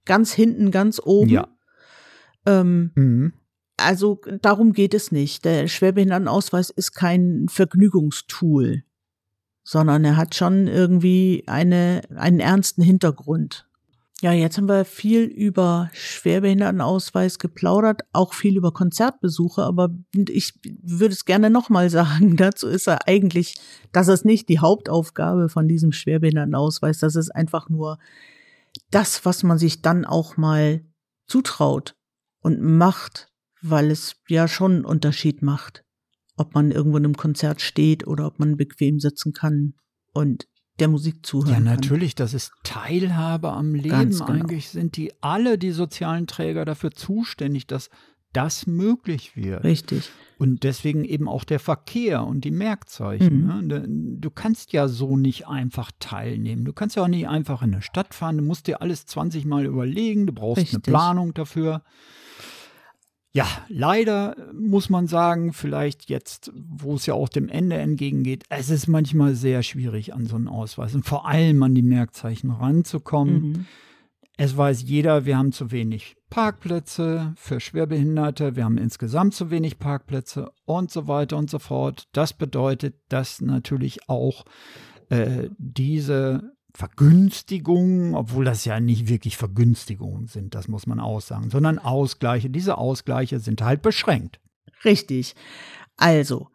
ganz 0.06 0.34
hinten, 0.34 0.72
ganz 0.72 1.02
oben. 1.04 1.30
Ja. 1.30 1.48
Ähm, 2.46 2.92
mhm. 2.96 3.34
Also 3.78 4.22
darum 4.42 4.74
geht 4.74 4.94
es 4.94 5.12
nicht. 5.12 5.46
Der 5.46 5.68
Schwerbehindertenausweis 5.68 6.70
ist 6.70 6.94
kein 6.94 7.48
Vergnügungstool, 7.50 8.84
sondern 9.64 10.06
er 10.06 10.18
hat 10.18 10.36
schon 10.36 10.68
irgendwie 10.68 11.44
eine, 11.48 12.02
einen 12.16 12.40
ernsten 12.40 12.84
Hintergrund. 12.84 13.68
Ja, 14.24 14.32
jetzt 14.32 14.56
haben 14.56 14.70
wir 14.70 14.86
viel 14.86 15.24
über 15.24 15.90
Schwerbehindertenausweis 15.92 17.40
geplaudert, 17.40 18.04
auch 18.14 18.34
viel 18.34 18.56
über 18.56 18.72
Konzertbesuche, 18.72 19.64
aber 19.64 19.90
ich 20.16 20.54
würde 20.64 21.14
es 21.14 21.26
gerne 21.26 21.50
nochmal 21.50 21.90
sagen, 21.90 22.38
dazu 22.38 22.70
ist 22.70 22.88
er 22.88 23.06
eigentlich, 23.06 23.56
das 23.92 24.08
ist 24.08 24.24
nicht 24.24 24.48
die 24.48 24.60
Hauptaufgabe 24.60 25.50
von 25.50 25.68
diesem 25.68 25.92
Schwerbehindertenausweis, 25.92 27.00
das 27.00 27.18
ist 27.18 27.32
einfach 27.32 27.68
nur 27.68 28.00
das, 28.92 29.26
was 29.26 29.44
man 29.44 29.58
sich 29.58 29.82
dann 29.82 30.06
auch 30.06 30.38
mal 30.38 30.86
zutraut 31.28 31.98
und 32.40 32.62
macht, 32.62 33.30
weil 33.62 33.92
es 33.92 34.16
ja 34.30 34.48
schon 34.48 34.72
einen 34.72 34.86
Unterschied 34.86 35.42
macht, 35.42 35.84
ob 36.38 36.56
man 36.56 36.72
irgendwo 36.72 36.96
in 36.96 37.04
einem 37.04 37.18
Konzert 37.18 37.60
steht 37.60 38.08
oder 38.08 38.28
ob 38.28 38.40
man 38.40 38.56
bequem 38.56 39.02
sitzen 39.02 39.34
kann. 39.34 39.74
Und 40.14 40.48
der 40.80 40.88
Musik 40.88 41.26
zuhören. 41.26 41.66
Ja, 41.66 41.76
natürlich, 41.76 42.16
kann. 42.16 42.26
das 42.26 42.34
ist 42.34 42.52
Teilhabe 42.64 43.52
am 43.52 43.76
Leben. 43.76 44.10
Genau. 44.10 44.26
Eigentlich 44.26 44.70
sind 44.70 44.98
die 44.98 45.12
alle, 45.22 45.58
die 45.58 45.72
sozialen 45.72 46.28
Träger, 46.28 46.66
dafür 46.66 46.92
zuständig, 46.92 47.68
dass 47.68 47.90
das 48.34 48.66
möglich 48.66 49.38
wird. 49.38 49.64
Richtig. 49.64 50.10
Und 50.40 50.64
deswegen 50.64 51.06
eben 51.06 51.30
auch 51.30 51.44
der 51.44 51.60
Verkehr 51.60 52.26
und 52.26 52.44
die 52.44 52.52
Merkzeichen. 52.52 53.46
Mhm. 53.46 53.68
Ne? 53.68 53.86
Du 54.20 54.32
kannst 54.32 54.74
ja 54.74 54.88
so 54.88 55.16
nicht 55.16 55.48
einfach 55.48 55.92
teilnehmen. 56.00 56.66
Du 56.66 56.74
kannst 56.74 56.96
ja 56.96 57.04
auch 57.04 57.08
nicht 57.08 57.28
einfach 57.28 57.62
in 57.62 57.74
eine 57.74 57.84
Stadt 57.84 58.14
fahren. 58.14 58.38
Du 58.38 58.44
musst 58.44 58.68
dir 58.68 58.82
alles 58.82 59.06
20 59.06 59.46
Mal 59.46 59.66
überlegen. 59.66 60.26
Du 60.26 60.34
brauchst 60.34 60.64
Richtig. 60.64 60.76
eine 60.76 60.82
Planung 60.82 61.34
dafür. 61.36 61.84
Ja, 63.36 63.48
leider 63.68 64.36
muss 64.54 64.92
man 64.92 65.08
sagen, 65.08 65.54
vielleicht 65.54 66.08
jetzt, 66.08 66.52
wo 66.54 66.94
es 66.94 67.08
ja 67.08 67.16
auch 67.16 67.30
dem 67.30 67.50
Ende 67.50 67.78
entgegengeht, 67.78 68.44
es 68.50 68.70
ist 68.70 68.88
manchmal 68.88 69.34
sehr 69.34 69.64
schwierig 69.64 70.14
an 70.14 70.28
so 70.28 70.36
einen 70.36 70.48
Ausweis 70.48 70.94
und 70.94 71.04
vor 71.04 71.28
allem 71.28 71.64
an 71.64 71.74
die 71.74 71.82
Merkzeichen 71.82 72.52
ranzukommen. 72.52 73.42
Mhm. 73.42 73.66
Es 74.38 74.56
weiß 74.56 74.84
jeder, 74.84 75.26
wir 75.26 75.38
haben 75.38 75.52
zu 75.52 75.72
wenig 75.72 76.16
Parkplätze 76.30 77.34
für 77.36 77.60
Schwerbehinderte, 77.60 78.56
wir 78.56 78.66
haben 78.66 78.78
insgesamt 78.78 79.34
zu 79.34 79.50
wenig 79.50 79.80
Parkplätze 79.80 80.52
und 80.66 80.92
so 80.92 81.08
weiter 81.08 81.38
und 81.38 81.50
so 81.50 81.58
fort. 81.58 82.08
Das 82.12 82.34
bedeutet, 82.34 82.96
dass 83.10 83.42
natürlich 83.42 84.10
auch 84.10 84.46
äh, 85.10 85.50
diese 85.58 86.54
Vergünstigungen, 86.76 88.16
obwohl 88.16 88.46
das 88.46 88.66
ja 88.66 88.80
nicht 88.80 89.08
wirklich 89.08 89.38
Vergünstigungen 89.38 90.28
sind, 90.28 90.56
das 90.56 90.68
muss 90.68 90.88
man 90.88 91.00
auch 91.00 91.22
sagen, 91.22 91.50
sondern 91.50 91.78
Ausgleiche. 91.78 92.50
Diese 92.50 92.78
Ausgleiche 92.78 93.40
sind 93.40 93.62
halt 93.62 93.82
beschränkt. 93.82 94.40
Richtig. 94.84 95.36
Also, 95.98 96.50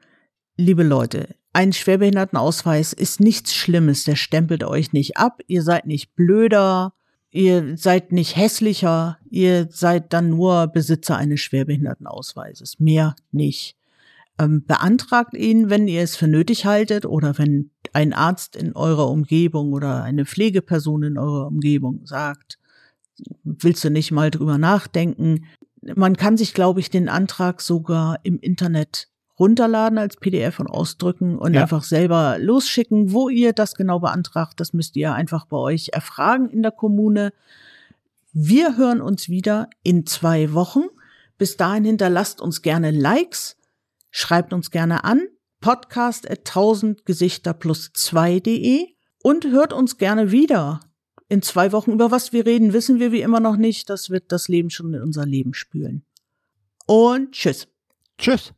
liebe 0.56 0.82
Leute, 0.82 1.36
ein 1.52 1.72
Schwerbehindertenausweis 1.72 2.92
ist 2.92 3.20
nichts 3.20 3.54
Schlimmes, 3.54 4.04
der 4.04 4.16
stempelt 4.16 4.64
euch 4.64 4.92
nicht 4.92 5.16
ab, 5.16 5.40
ihr 5.46 5.62
seid 5.62 5.86
nicht 5.86 6.14
blöder, 6.14 6.94
ihr 7.30 7.76
seid 7.76 8.12
nicht 8.12 8.36
hässlicher, 8.36 9.18
ihr 9.30 9.68
seid 9.70 10.12
dann 10.12 10.30
nur 10.30 10.66
Besitzer 10.66 11.16
eines 11.16 11.40
Schwerbehindertenausweises, 11.40 12.80
mehr 12.80 13.14
nicht. 13.30 13.76
Ähm, 14.38 14.64
beantragt 14.66 15.34
ihn, 15.34 15.70
wenn 15.70 15.88
ihr 15.88 16.02
es 16.02 16.16
für 16.16 16.28
nötig 16.28 16.64
haltet 16.64 17.06
oder 17.06 17.38
wenn 17.38 17.70
ein 17.92 18.12
Arzt 18.12 18.56
in 18.56 18.74
eurer 18.74 19.08
Umgebung 19.08 19.72
oder 19.72 20.02
eine 20.02 20.24
Pflegeperson 20.24 21.02
in 21.02 21.18
eurer 21.18 21.46
Umgebung 21.46 22.06
sagt, 22.06 22.58
willst 23.44 23.84
du 23.84 23.90
nicht 23.90 24.10
mal 24.10 24.30
drüber 24.30 24.58
nachdenken? 24.58 25.46
Man 25.94 26.16
kann 26.16 26.36
sich, 26.36 26.54
glaube 26.54 26.80
ich, 26.80 26.90
den 26.90 27.08
Antrag 27.08 27.60
sogar 27.60 28.18
im 28.22 28.38
Internet 28.38 29.08
runterladen 29.38 29.98
als 29.98 30.16
PDF 30.16 30.58
und 30.58 30.66
ausdrücken 30.66 31.38
und 31.38 31.54
ja. 31.54 31.62
einfach 31.62 31.84
selber 31.84 32.38
losschicken. 32.38 33.12
Wo 33.12 33.28
ihr 33.28 33.52
das 33.52 33.74
genau 33.74 34.00
beantragt, 34.00 34.58
das 34.60 34.72
müsst 34.72 34.96
ihr 34.96 35.14
einfach 35.14 35.46
bei 35.46 35.56
euch 35.56 35.90
erfragen 35.92 36.48
in 36.50 36.62
der 36.62 36.72
Kommune. 36.72 37.32
Wir 38.32 38.76
hören 38.76 39.00
uns 39.00 39.28
wieder 39.28 39.68
in 39.82 40.06
zwei 40.06 40.52
Wochen. 40.52 40.84
Bis 41.38 41.56
dahin 41.56 41.84
hinterlasst 41.84 42.40
uns 42.40 42.62
gerne 42.62 42.90
Likes 42.90 43.58
Schreibt 44.10 44.52
uns 44.52 44.70
gerne 44.70 45.04
an 45.04 45.28
podcast 45.60 46.30
at 46.30 46.40
1000 46.40 47.04
Gesichter 47.04 47.52
plus 47.52 47.90
2.de 47.94 48.86
und 49.22 49.46
hört 49.46 49.72
uns 49.72 49.98
gerne 49.98 50.30
wieder. 50.30 50.80
In 51.28 51.42
zwei 51.42 51.72
Wochen 51.72 51.92
über 51.92 52.10
was 52.10 52.32
wir 52.32 52.46
reden, 52.46 52.72
wissen 52.72 53.00
wir 53.00 53.12
wie 53.12 53.20
immer 53.20 53.40
noch 53.40 53.56
nicht. 53.56 53.90
Das 53.90 54.08
wird 54.08 54.32
das 54.32 54.48
Leben 54.48 54.70
schon 54.70 54.94
in 54.94 55.02
unser 55.02 55.26
Leben 55.26 55.52
spülen. 55.52 56.06
Und 56.86 57.32
tschüss. 57.32 57.68
Tschüss. 58.16 58.52